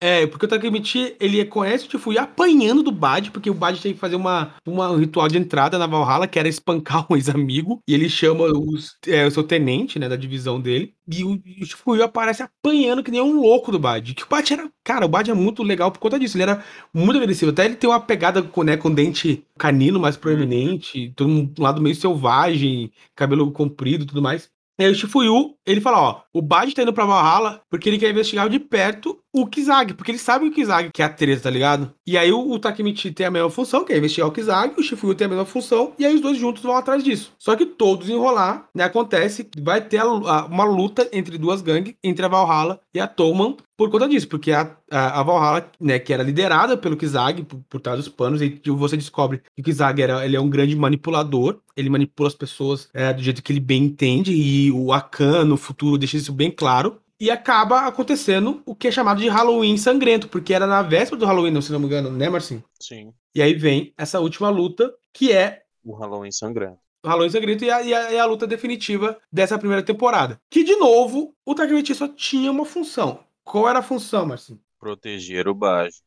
[0.00, 3.94] É, porque o Takemichi, ele conhece o Chifuya apanhando do Bad, porque o Bad tem
[3.94, 7.82] que fazer uma, uma, um ritual de entrada na Valhalla, que era espancar um ex-amigo,
[7.88, 11.64] e ele chama os, é, o seu tenente, né, da divisão dele, e o, o
[11.64, 14.14] Chifuya aparece apanhando que nem um louco do Bad.
[14.14, 14.70] Que o Bad era.
[14.84, 16.62] Cara, o Bad é muito legal por conta disso, ele era
[16.92, 17.50] muito agressivo.
[17.50, 21.80] Até ele tem uma pegada com, né, com dente canino mais proeminente, todo um lado
[21.80, 24.50] meio selvagem, cabelo comprido e tudo mais.
[24.78, 28.10] Aí o Shifuyu, ele fala, ó, o Bad tá indo pra Valhalla porque ele quer
[28.10, 31.50] investigar de perto o Kizag, porque ele sabe o Kizag que é a treta, tá
[31.50, 31.92] ligado?
[32.06, 34.82] E aí o, o Takemichi tem a mesma função, que é investigar o Kizag, o
[34.82, 37.32] Shifuyu tem a mesma função, e aí os dois juntos vão atrás disso.
[37.38, 41.94] Só que todos enrolar, né, acontece, vai ter a, a, uma luta entre duas gangues,
[42.02, 45.98] entre a Valhalla e a Toman, por conta disso, porque a, a, a Valhalla, né,
[45.98, 49.64] que era liderada pelo Kizag, por, por trás dos panos, e você descobre que o
[49.64, 53.52] Kizag era, ele é um grande manipulador, ele manipula as pessoas é, do jeito que
[53.52, 56.98] ele bem entende, e o Akan, no futuro, deixa isso bem claro.
[57.20, 61.26] E acaba acontecendo o que é chamado de Halloween sangrento, porque era na véspera do
[61.26, 62.62] Halloween, se não me engano, né, Marcinho?
[62.80, 63.12] Sim.
[63.34, 65.62] E aí vem essa última luta, que é.
[65.84, 66.78] O Halloween sangrento.
[67.04, 70.40] O Halloween sangrento e a, e, a, e a, luta definitiva dessa primeira temporada.
[70.48, 73.24] Que, de novo, o Takemichi só tinha uma função.
[73.44, 74.60] Qual era a função, Marcinho?
[74.78, 76.00] Proteger o Baji.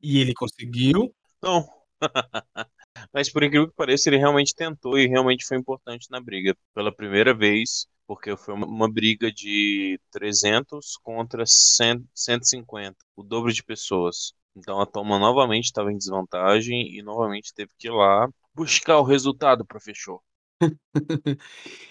[0.00, 1.12] E ele conseguiu?
[1.42, 1.68] Não.
[3.12, 6.56] Mas por incrível que pareça, ele realmente tentou e realmente foi importante na briga.
[6.74, 13.52] Pela primeira vez, porque foi uma, uma briga de 300 contra 100, 150, o dobro
[13.52, 14.32] de pessoas.
[14.56, 19.04] Então a Toma novamente estava em desvantagem e novamente teve que ir lá buscar o
[19.04, 20.20] resultado, professor.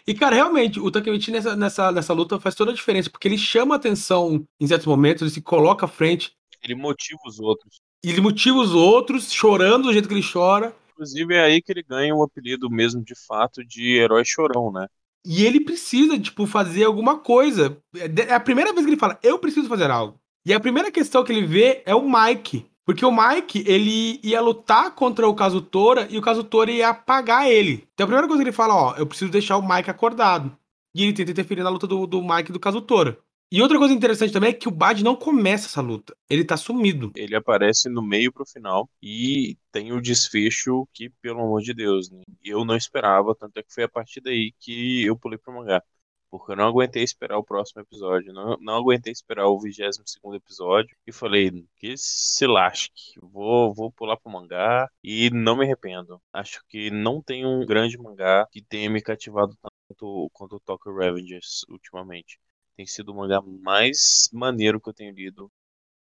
[0.07, 3.37] e, cara, realmente, o Takemichi nessa, nessa, nessa luta faz toda a diferença, porque ele
[3.37, 6.31] chama atenção em certos momentos, ele se coloca à frente.
[6.63, 7.81] Ele motiva os outros.
[8.03, 10.75] Ele motiva os outros, chorando do jeito que ele chora.
[10.91, 14.87] Inclusive é aí que ele ganha o apelido mesmo, de fato, de herói chorão, né?
[15.25, 17.77] E ele precisa, tipo, fazer alguma coisa.
[17.95, 20.19] É, é a primeira vez que ele fala, eu preciso fazer algo.
[20.45, 22.65] E a primeira questão que ele vê é o Mike.
[22.83, 27.87] Porque o Mike, ele ia lutar contra o Kazutora e o Kazutora ia apagar ele.
[27.93, 30.51] Então a primeira coisa que ele fala, ó, eu preciso deixar o Mike acordado.
[30.93, 33.17] E ele tenta interferir na luta do, do Mike e do Kazutora.
[33.53, 36.15] E outra coisa interessante também é que o Bad não começa essa luta.
[36.29, 37.11] Ele tá sumido.
[37.13, 42.09] Ele aparece no meio pro final e tem o desfecho que, pelo amor de Deus,
[42.09, 42.21] né?
[42.41, 45.83] eu não esperava, tanto é que foi a partir daí que eu pulei pro mangá.
[46.29, 49.97] Porque eu não aguentei esperar o próximo episódio, não, não aguentei esperar o 22
[50.33, 56.21] episódio e falei, que se lasque, vou, vou pular pro mangá e não me arrependo.
[56.31, 60.95] Acho que não tem um grande mangá que tenha me cativado tanto quanto o Tokyo
[60.95, 62.39] Revengers ultimamente
[62.75, 65.51] tem sido o mangá mais maneiro que eu tenho lido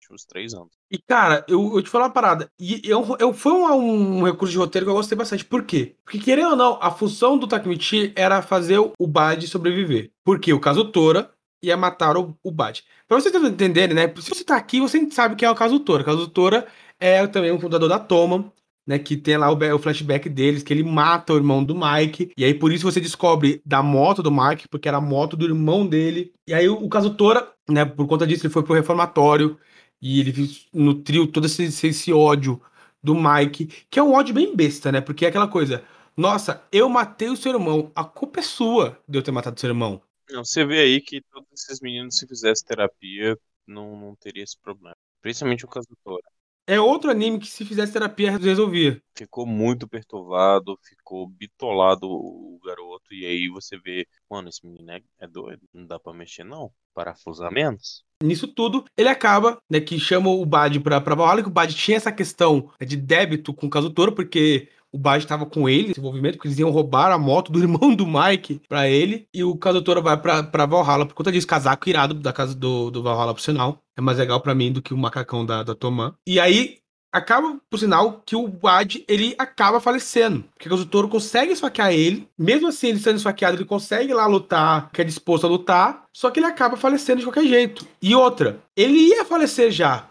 [0.06, 0.72] últimos três anos.
[0.90, 2.50] E, cara, eu, eu te falar uma parada.
[2.58, 5.44] E eu, eu, foi um, um recurso de roteiro que eu gostei bastante.
[5.44, 5.96] Por quê?
[6.04, 10.12] Porque, querendo ou não, a função do Takemichi era fazer o Bad sobreviver.
[10.24, 11.30] Porque o caso Tora
[11.62, 12.84] ia matar o, o Bad.
[13.08, 14.08] Pra vocês entenderem, né?
[14.20, 16.02] Se você tá aqui, você sabe que é o caso Tora.
[16.02, 16.66] O caso Tora
[16.98, 18.52] é também um fundador da Toma
[18.86, 22.32] né, que tem lá o, o, flashback deles, que ele mata o irmão do Mike,
[22.36, 25.44] e aí por isso você descobre da moto do Mike, porque era a moto do
[25.44, 26.32] irmão dele.
[26.46, 29.58] E aí o, o caso Tora, né, por conta disso, ele foi pro reformatório
[30.00, 32.60] e ele nutriu todo esse, esse ódio
[33.02, 35.00] do Mike, que é um ódio bem besta, né?
[35.00, 35.84] Porque é aquela coisa,
[36.16, 39.60] nossa, eu matei o seu irmão, a culpa é sua de eu ter matado o
[39.60, 40.02] seu irmão.
[40.30, 44.58] Não, você vê aí que todos esses meninos, se fizessem terapia, não, não teria esse
[44.60, 44.96] problema.
[45.20, 46.35] Principalmente o caso Tora.
[46.66, 49.00] É outro anime que se fizesse terapia resolvia.
[49.16, 55.00] Ficou muito perturbado, ficou bitolado o garoto, e aí você vê, mano, esse menino é,
[55.20, 58.04] é doido, não dá pra mexer não, parafusar menos.
[58.22, 61.72] Nisso tudo, ele acaba, né, que chama o Bad pra, pra Valhalla, que o Bad
[61.74, 65.90] tinha essa questão né, de débito com o Kazutora, porque o Bad estava com ele,
[65.90, 69.44] esse envolvimento, porque eles iam roubar a moto do irmão do Mike pra ele, e
[69.44, 73.02] o Kazutora vai pra, pra Valhalla por conta disso, casaco irado da casa do, do
[73.02, 76.14] Valhalla, por sinal é mais legal para mim do que o macacão da, da Tomã.
[76.26, 76.78] E aí,
[77.10, 80.44] acaba, por sinal, que o Wad, ele acaba falecendo.
[80.54, 82.28] Porque o Toro consegue esfaquear ele.
[82.38, 86.04] Mesmo assim, ele sendo esfaqueado, ele consegue lá lutar, que é disposto a lutar.
[86.12, 87.86] Só que ele acaba falecendo de qualquer jeito.
[88.02, 90.06] E outra, ele ia falecer já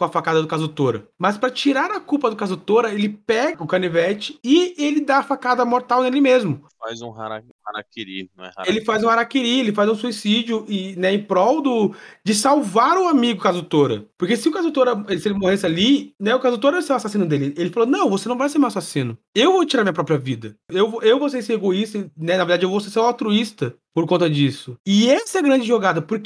[0.00, 1.06] com a facada do Kazutora.
[1.18, 5.22] Mas para tirar a culpa do Kazutora, ele pega o canivete e ele dá a
[5.22, 6.64] facada mortal nele mesmo.
[6.78, 8.76] Faz um harakiri, não é harakiri.
[8.78, 11.94] Ele faz um harakiri, ele faz um suicídio e, né, em prol do,
[12.24, 14.06] de salvar o amigo Kazutora.
[14.16, 17.26] Porque se o Kazutora, se ele morresse ali, né, o Kazutora ia ser o assassino
[17.26, 17.52] dele.
[17.58, 19.18] Ele falou, não, você não vai ser meu assassino.
[19.34, 20.56] Eu vou tirar minha própria vida.
[20.70, 24.30] Eu, eu vou ser esse egoísta, né, na verdade eu vou ser altruísta por conta
[24.30, 24.78] disso.
[24.86, 26.20] E essa é a grande jogada, por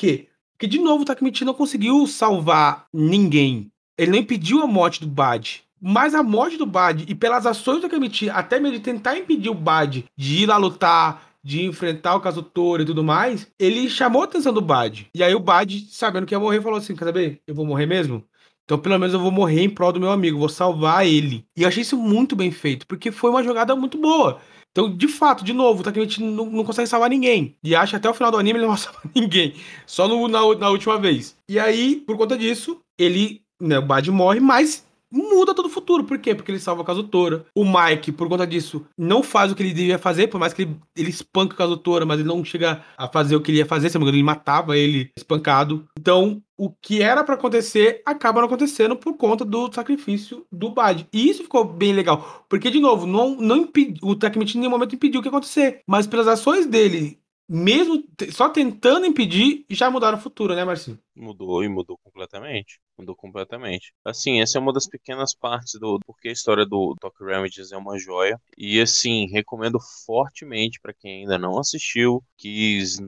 [0.54, 3.70] Porque, de novo, o Takemichi não conseguiu salvar ninguém.
[3.98, 5.62] Ele não impediu a morte do Bad.
[5.80, 9.50] Mas a morte do Bad, e pelas ações do Takemichi, até mesmo de tentar impedir
[9.50, 14.22] o Bad de ir lá lutar, de enfrentar o Kazutora e tudo mais, ele chamou
[14.22, 15.08] a atenção do Bad.
[15.14, 17.40] E aí o Bad, sabendo que ia morrer, falou assim: quer saber?
[17.46, 18.24] Eu vou morrer mesmo?
[18.64, 21.44] Então, pelo menos eu vou morrer em prol do meu amigo, vou salvar ele.
[21.54, 24.40] E eu achei isso muito bem feito, porque foi uma jogada muito boa.
[24.74, 27.56] Então, de fato, de novo, o Takemichi não, não consegue salvar ninguém.
[27.62, 29.54] E acha até o final do anime ele não vai salvar ninguém.
[29.86, 31.36] Só no, na, na última vez.
[31.48, 34.83] E aí, por conta disso, ele, né, o Bad morre, mas
[35.14, 36.04] muda todo o futuro.
[36.04, 36.34] Por quê?
[36.34, 37.46] Porque ele salva o Kazutora.
[37.54, 40.62] O Mike, por conta disso, não faz o que ele devia fazer, por mais que
[40.62, 43.66] ele, ele espanca o Kazutora, mas ele não chega a fazer o que ele ia
[43.66, 45.86] fazer, se não ele matava ele espancado.
[45.98, 51.06] Então, o que era para acontecer acaba não acontecendo por conta do sacrifício do Bad.
[51.12, 54.70] E isso ficou bem legal, porque de novo, não não impediu, o Takemichi em nenhum
[54.70, 60.18] momento impediu o que acontecer, mas pelas ações dele mesmo só tentando impedir, já mudaram
[60.18, 60.98] o futuro, né, Marcinho?
[61.16, 62.80] Mudou e mudou completamente.
[62.98, 63.92] Mudou completamente.
[64.04, 67.76] Assim, essa é uma das pequenas partes do porque a história do Doc Remedies é
[67.76, 68.40] uma joia.
[68.56, 72.98] E assim, recomendo fortemente para quem ainda não assistiu, quis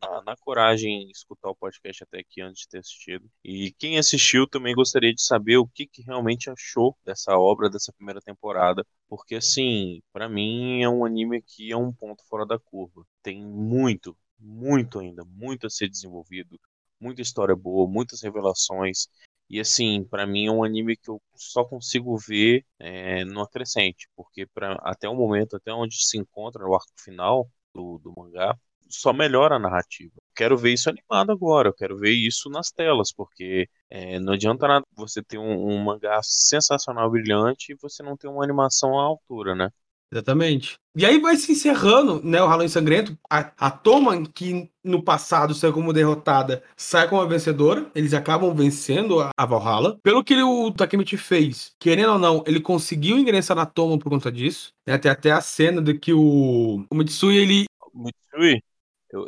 [0.00, 3.28] na, na, coragem escutar o podcast até aqui antes de ter assistido.
[3.44, 7.92] E quem assistiu também gostaria de saber o que, que realmente achou dessa obra, dessa
[7.92, 8.84] primeira temporada.
[9.08, 13.04] Porque assim, para mim é um anime que é um ponto fora da curva.
[13.22, 16.58] Tem muito, muito ainda, muito a ser desenvolvido,
[17.00, 19.08] muita história boa, muitas revelações.
[19.48, 24.08] E assim, para mim é um anime que eu só consigo ver é, no acrescente,
[24.14, 28.56] porque pra, até o momento, até onde se encontra no arco final do, do mangá,
[28.88, 30.12] só melhora a narrativa.
[30.34, 34.66] Quero ver isso animado agora, eu quero ver isso nas telas, porque é, não adianta
[34.68, 39.02] nada você ter um, um mangá sensacional, brilhante, e você não ter uma animação à
[39.02, 39.70] altura, né?
[40.12, 40.76] Exatamente.
[40.96, 43.16] E aí vai se encerrando, né, o Halloween Sangrento.
[43.30, 47.88] A, a Toma, que no passado saiu como derrotada, sai como a vencedora.
[47.94, 49.98] Eles acabam vencendo a, a Valhalla.
[50.02, 54.10] Pelo que ele, o Takemichi fez, querendo ou não, ele conseguiu ingressar na Toma por
[54.10, 54.72] conta disso.
[54.86, 57.64] Né, até, até a cena de que o, o Mitsui, ele...
[57.94, 58.62] Mitsui?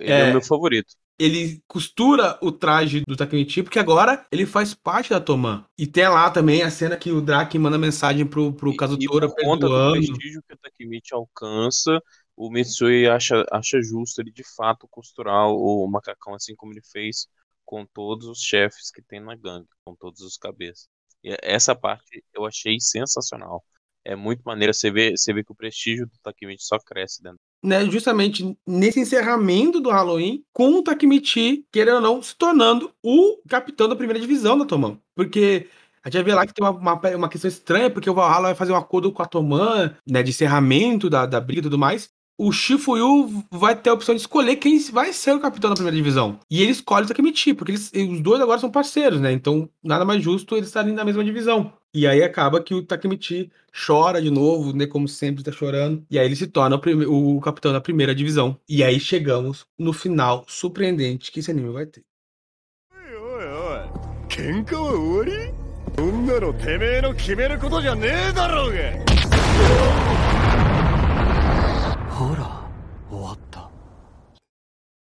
[0.01, 4.47] ele é, é o meu favorito ele costura o traje do Takemichi, porque agora ele
[4.47, 5.65] faz parte da Toman.
[5.79, 9.37] E tem lá também a cena que o Drake manda mensagem pro, pro Kazutora por
[9.43, 12.01] conta do prestígio que o Takemichi alcança,
[12.37, 17.29] o Mitsui acha, acha justo ele de fato costurar o, macacão assim como ele fez
[17.65, 20.89] com todos os chefes que tem na gangue, com todos os cabeças.
[21.23, 23.65] E essa parte eu achei sensacional.
[24.05, 27.39] É muito maneiro você ver, você vê que o prestígio do Takemichi só cresce dentro
[27.63, 33.39] né, justamente nesse encerramento do Halloween, com o Takemichi, querendo ou não, se tornando o
[33.49, 34.99] capitão da primeira divisão da Toman.
[35.15, 35.69] Porque
[36.03, 38.49] a gente vai ver lá que tem uma, uma, uma, questão estranha, porque o Valhalla
[38.49, 41.79] vai fazer um acordo com a Toman, né, de encerramento da, da briga e tudo
[41.79, 42.11] mais.
[42.37, 45.97] o Shifuyu vai ter a opção de escolher quem vai ser o capitão da primeira
[45.97, 46.41] divisão.
[46.51, 49.31] E ele escolhe o Takemichi, porque eles, os dois agora são parceiros, né?
[49.33, 51.73] Então, nada mais justo eles estarem na mesma divisão.
[51.95, 53.51] E aí acaba que o Takemichi
[53.87, 54.87] chora de novo, né?
[54.87, 56.05] Como sempre, está chorando.
[56.11, 58.59] E aí ele se torna o, o, capitão da primeira divisão.
[58.67, 62.03] E aí chegamos no final surpreendente que esse anime vai ter.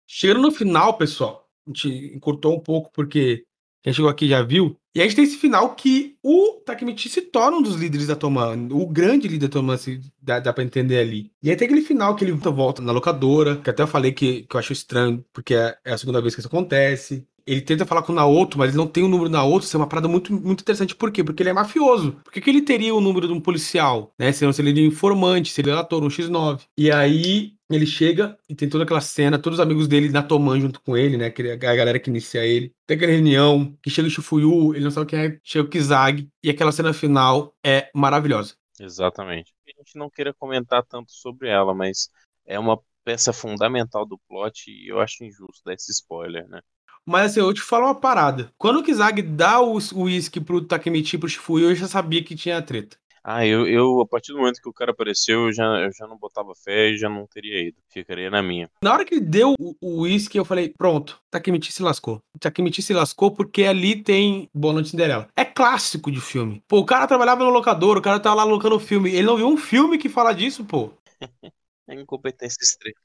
[0.06, 3.44] Chegando no final, pessoal, a gente encurtou um pouco porque
[3.82, 7.20] quem chegou aqui já viu, e a gente tem esse final que o Takemichi se
[7.20, 10.62] torna um dos líderes da Toman, o grande líder da Toman, se dá, dá pra
[10.62, 11.32] entender ali.
[11.42, 14.44] E aí tem aquele final que ele volta na locadora, que até eu falei que,
[14.44, 17.86] que eu acho estranho, porque é, é a segunda vez que isso acontece ele tenta
[17.86, 19.88] falar com o Naoto, mas ele não tem o número do Naoto, isso é uma
[19.88, 20.94] parada muito, muito interessante.
[20.94, 21.22] Por quê?
[21.22, 22.12] Porque ele é mafioso.
[22.24, 24.12] Por que, que ele teria o número de um policial?
[24.18, 24.32] Né?
[24.32, 26.62] Se não seria um informante, seria um ator, um X9.
[26.78, 30.60] E aí ele chega e tem toda aquela cena, todos os amigos dele na Toman
[30.60, 31.26] junto com ele, né?
[31.26, 32.72] A galera que inicia ele.
[32.86, 36.28] Tem aquela reunião que chega o Shifuyu, ele não sabe quem é, chega o Kizag,
[36.42, 38.54] e aquela cena final é maravilhosa.
[38.78, 39.52] Exatamente.
[39.66, 42.10] A gente não queira comentar tanto sobre ela, mas
[42.46, 46.60] é uma peça fundamental do plot e eu acho injusto dar esse spoiler, né?
[47.06, 48.50] Mas assim, eu te falo uma parada.
[48.56, 52.62] Quando o Kizag dá o uísque pro Takemichi pro Shifuyu, eu já sabia que tinha
[52.62, 52.96] treta.
[53.26, 56.06] Ah, eu, eu, a partir do momento que o cara apareceu, eu já, eu já
[56.06, 57.78] não botava fé e já não teria ido.
[57.88, 58.70] Ficaria na minha.
[58.82, 62.20] Na hora que ele deu o uísque, eu falei, pronto, Takemichi se lascou.
[62.38, 65.26] Takemichi se lascou porque ali tem Boa Noite Cinderela.
[65.34, 66.62] É clássico de filme.
[66.68, 69.10] Pô, o cara trabalhava no locador, o cara tava lá alocando filme.
[69.10, 70.92] Ele não viu um filme que fala disso, pô.
[71.88, 72.98] é incompetência extrema.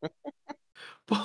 [1.06, 1.16] pô,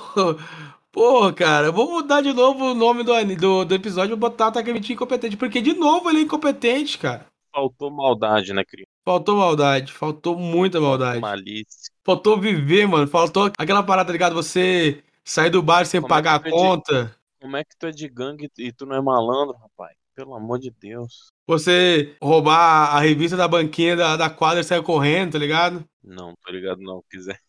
[0.92, 4.92] Pô, cara, vou mudar de novo o nome do, do, do episódio e botar Takemichi
[4.92, 7.26] incompetente, porque de novo ele é incompetente, cara.
[7.50, 8.90] Faltou maldade, né, criança?
[9.02, 11.18] Faltou maldade, faltou muita maldade.
[11.18, 11.90] Malícia.
[12.04, 13.06] Faltou viver, mano.
[13.06, 14.34] Faltou aquela parada, tá ligado?
[14.34, 17.04] Você sair do bar sem Como é pagar é a conta.
[17.04, 17.14] De...
[17.40, 19.96] Como é que tu é de gangue e tu não é malandro, rapaz?
[20.14, 21.32] Pelo amor de Deus.
[21.46, 25.82] Você roubar a revista da banquinha da, da quadra e sair correndo, tá ligado?
[26.04, 27.40] Não, tô ligado não, quiser.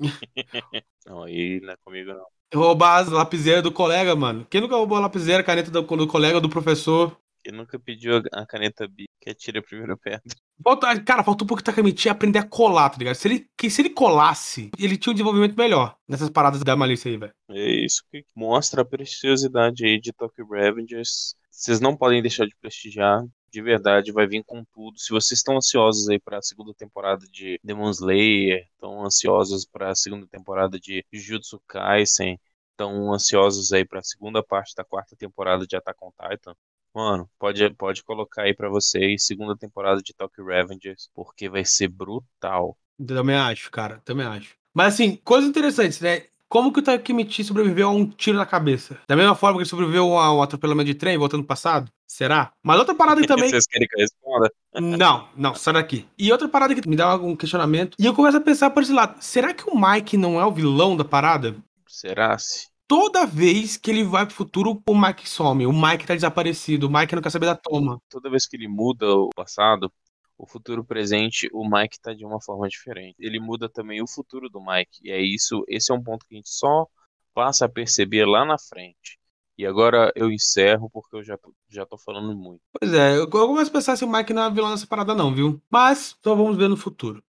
[1.06, 2.26] não, aí não é comigo não.
[2.54, 4.46] Roubar as lapiseiras do colega, mano.
[4.48, 7.16] Quem nunca roubou a lapiseira, a caneta do, do colega, do professor?
[7.42, 10.20] Quem nunca pediu a caneta B que atira a primeira pedra?
[10.62, 13.14] Falta, cara, faltou um pouco de Takamichi aprender a colar, tá ligado?
[13.14, 17.10] Se ele, que, se ele colasse, ele tinha um desenvolvimento melhor nessas paradas da malícia
[17.10, 17.32] aí, velho.
[17.50, 21.36] É isso que mostra a preciosidade aí de Tokyo Revengers.
[21.50, 24.98] Vocês não podem deixar de prestigiar de verdade, vai vir com tudo.
[24.98, 29.90] Se vocês estão ansiosos aí para a segunda temporada de Demon Slayer, estão ansiosos para
[29.90, 32.38] a segunda temporada de Jujutsu Kaisen,
[32.70, 36.54] estão ansiosos aí para a segunda parte da quarta temporada de Attack on Titan,
[36.94, 41.88] mano, pode, pode colocar aí para vocês segunda temporada de Tokyo Revengers, porque vai ser
[41.88, 42.76] brutal.
[43.06, 44.56] Também acho, cara, também acho.
[44.72, 46.24] Mas assim, coisas interessantes, né?
[46.48, 48.98] Como que o Takemichi sobreviveu a um tiro na cabeça?
[49.08, 51.90] Da mesma forma que ele sobreviveu a um atropelamento de trem, voltando no passado?
[52.06, 52.52] Será?
[52.62, 53.50] Mas outra parada que também.
[53.50, 54.52] Vocês querem que eu responda?
[54.98, 56.06] Não, não, sai daqui.
[56.18, 57.96] E outra parada que me dá um questionamento.
[57.98, 60.52] E eu começo a pensar por esse lado: será que o Mike não é o
[60.52, 61.56] vilão da parada?
[61.86, 62.68] Será se?
[62.86, 65.66] Toda vez que ele vai pro futuro, o Mike some.
[65.66, 66.86] O Mike tá desaparecido.
[66.86, 67.98] O Mike não quer saber da toma.
[68.10, 69.90] Toda vez que ele muda o passado,
[70.38, 73.16] o futuro presente, o Mike tá de uma forma diferente.
[73.18, 75.00] Ele muda também o futuro do Mike.
[75.02, 76.86] E é isso, esse é um ponto que a gente só
[77.34, 79.18] passa a perceber lá na frente.
[79.58, 82.60] E agora eu encerro porque eu já, já tô falando muito.
[82.78, 85.34] Pois é, eu começo a pensar se o Mike não é vilão nessa parada, não,
[85.34, 85.60] viu?
[85.70, 87.22] Mas só vamos ver no futuro.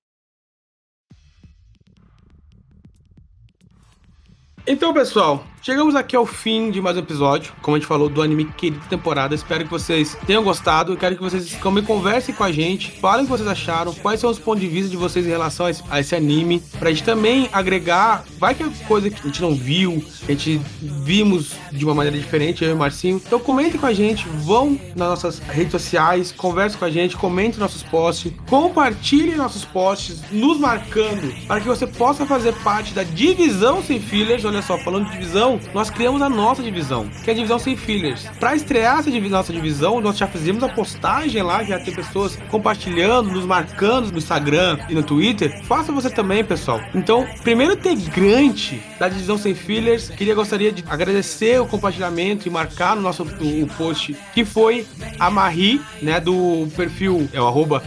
[4.70, 7.52] Então, pessoal, chegamos aqui ao fim de mais um episódio.
[7.62, 9.36] Como a gente falou, do anime Querida Temporada.
[9.36, 10.94] Espero que vocês tenham gostado.
[10.94, 12.90] Eu quero que vocês também conversem com a gente.
[13.02, 13.94] Falem o que vocês acharam.
[13.94, 16.64] Quais são os pontos de vista de vocês em relação a esse, a esse anime.
[16.80, 18.24] Pra gente também agregar.
[18.40, 20.02] Vai que é coisa que a gente não viu.
[20.24, 23.22] A gente vimos de uma maneira diferente, eu e o Marcinho.
[23.26, 24.26] Então comentem com a gente.
[24.30, 26.32] Vão nas nossas redes sociais.
[26.32, 27.18] Conversem com a gente.
[27.18, 28.32] Comentem nossos posts.
[28.50, 30.32] Compartilhem nossos posts.
[30.32, 31.30] Nos marcando.
[31.46, 34.46] Para que você possa fazer parte da divisão sem fillers.
[34.46, 37.76] Olha só, falando de divisão, nós criamos a nossa divisão, que é a divisão sem
[37.76, 38.24] fillers.
[38.40, 42.38] Para estrear essa divisão, nossa divisão, nós já fizemos a postagem lá, já tem pessoas
[42.50, 45.64] compartilhando, nos marcando no Instagram e no Twitter.
[45.66, 46.82] Faça você também, pessoal.
[46.94, 52.96] Então, primeiro integrante da divisão sem fillers, queria gostaria de agradecer o compartilhamento e marcar
[52.96, 54.86] no nosso o post, que foi
[55.20, 57.84] a Marie, né, do perfil, é o arroba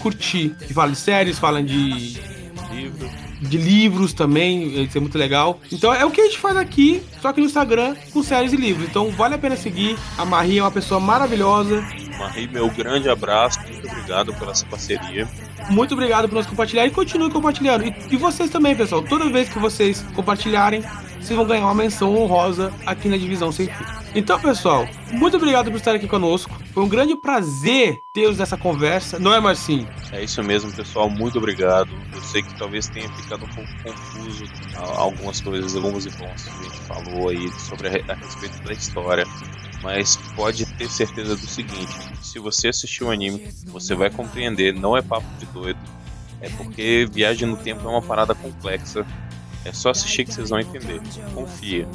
[0.00, 2.20] Curtir, que fala de séries, fala de
[2.72, 5.60] livro de livros também, isso é muito legal.
[5.70, 8.56] Então é o que a gente faz aqui, só que no Instagram, com séries e
[8.56, 8.88] livros.
[8.88, 9.96] Então vale a pena seguir.
[10.16, 11.82] A Marie é uma pessoa maravilhosa.
[12.18, 13.58] Marie, meu grande abraço.
[13.60, 15.28] Muito obrigado pela essa parceria.
[15.70, 17.84] Muito obrigado por nos compartilhar e continue compartilhando.
[17.84, 19.02] E, e vocês também, pessoal.
[19.02, 20.82] Toda vez que vocês compartilharem,
[21.20, 23.86] vocês vão ganhar uma menção honrosa aqui na Divisão Sem Fio.
[24.14, 26.61] Então, pessoal, muito obrigado por estar aqui conosco.
[26.72, 29.86] Foi um grande prazer ter-os nessa conversa, não é, Marcinho?
[30.10, 31.10] É isso mesmo, pessoal.
[31.10, 31.90] Muito obrigado.
[32.14, 34.44] Eu sei que talvez tenha ficado um pouco confuso
[34.76, 39.24] algumas coisas, algumas informações que a gente falou aí sobre a, a respeito da história.
[39.82, 41.92] Mas pode ter certeza do seguinte:
[42.22, 44.72] se você assistiu o anime, você vai compreender.
[44.72, 45.80] Não é papo de doido.
[46.40, 49.06] É porque viagem no tempo é uma parada complexa
[49.64, 51.00] é só assistir que vocês vão entender.
[51.34, 51.88] Confia.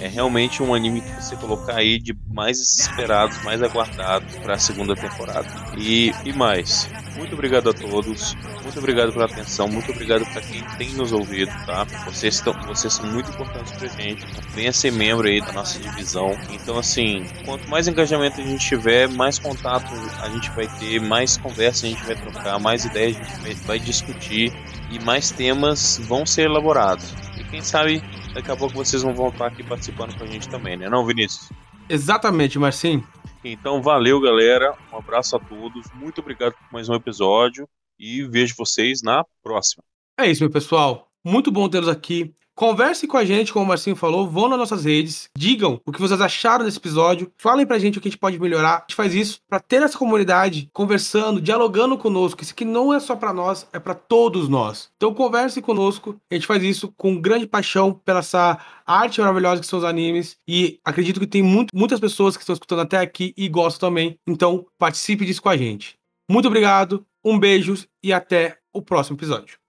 [0.00, 4.58] É realmente um anime que você colocar aí de mais esperados, mais aguardados para a
[4.58, 5.48] segunda temporada.
[5.78, 8.34] E, e mais, muito obrigado a todos.
[8.62, 9.68] Muito obrigado pela atenção.
[9.68, 11.84] Muito obrigado para quem tem nos ouvido, tá?
[12.06, 14.24] Vocês, estão, vocês são muito importantes pra gente.
[14.54, 16.36] Venha ser membro aí da nossa divisão.
[16.50, 21.36] Então, assim, quanto mais engajamento a gente tiver, mais contato a gente vai ter, mais
[21.36, 24.52] conversa a gente vai trocar, mais ideias a gente vai, vai discutir
[24.90, 27.12] e mais temas vão ser elaborados.
[27.38, 30.76] E quem sabe daqui a pouco vocês vão voltar aqui participando com a gente também,
[30.76, 31.50] né, não, Vinícius?
[31.88, 33.06] Exatamente, Marcinho.
[33.44, 34.74] Então, valeu, galera.
[34.92, 35.86] Um abraço a todos.
[35.92, 37.68] Muito obrigado por mais um episódio
[37.98, 39.82] e vejo vocês na próxima.
[40.18, 41.08] É isso, meu pessoal.
[41.22, 42.34] Muito bom tê-los aqui.
[42.56, 46.00] Converse com a gente, como o Marcinho falou, vão nas nossas redes, digam o que
[46.00, 48.76] vocês acharam desse episódio, falem pra gente o que a gente pode melhorar.
[48.76, 52.42] A gente faz isso para ter essa comunidade conversando, dialogando conosco.
[52.42, 54.88] Isso aqui não é só para nós, é para todos nós.
[54.96, 56.16] Então converse conosco.
[56.30, 60.36] A gente faz isso com grande paixão pela essa arte maravilhosa que são os animes
[60.48, 64.16] e acredito que tem muito, muitas pessoas que estão escutando até aqui e gostam também.
[64.26, 65.96] Então participe disso com a gente.
[66.30, 69.63] Muito obrigado, um beijo e até o próximo episódio.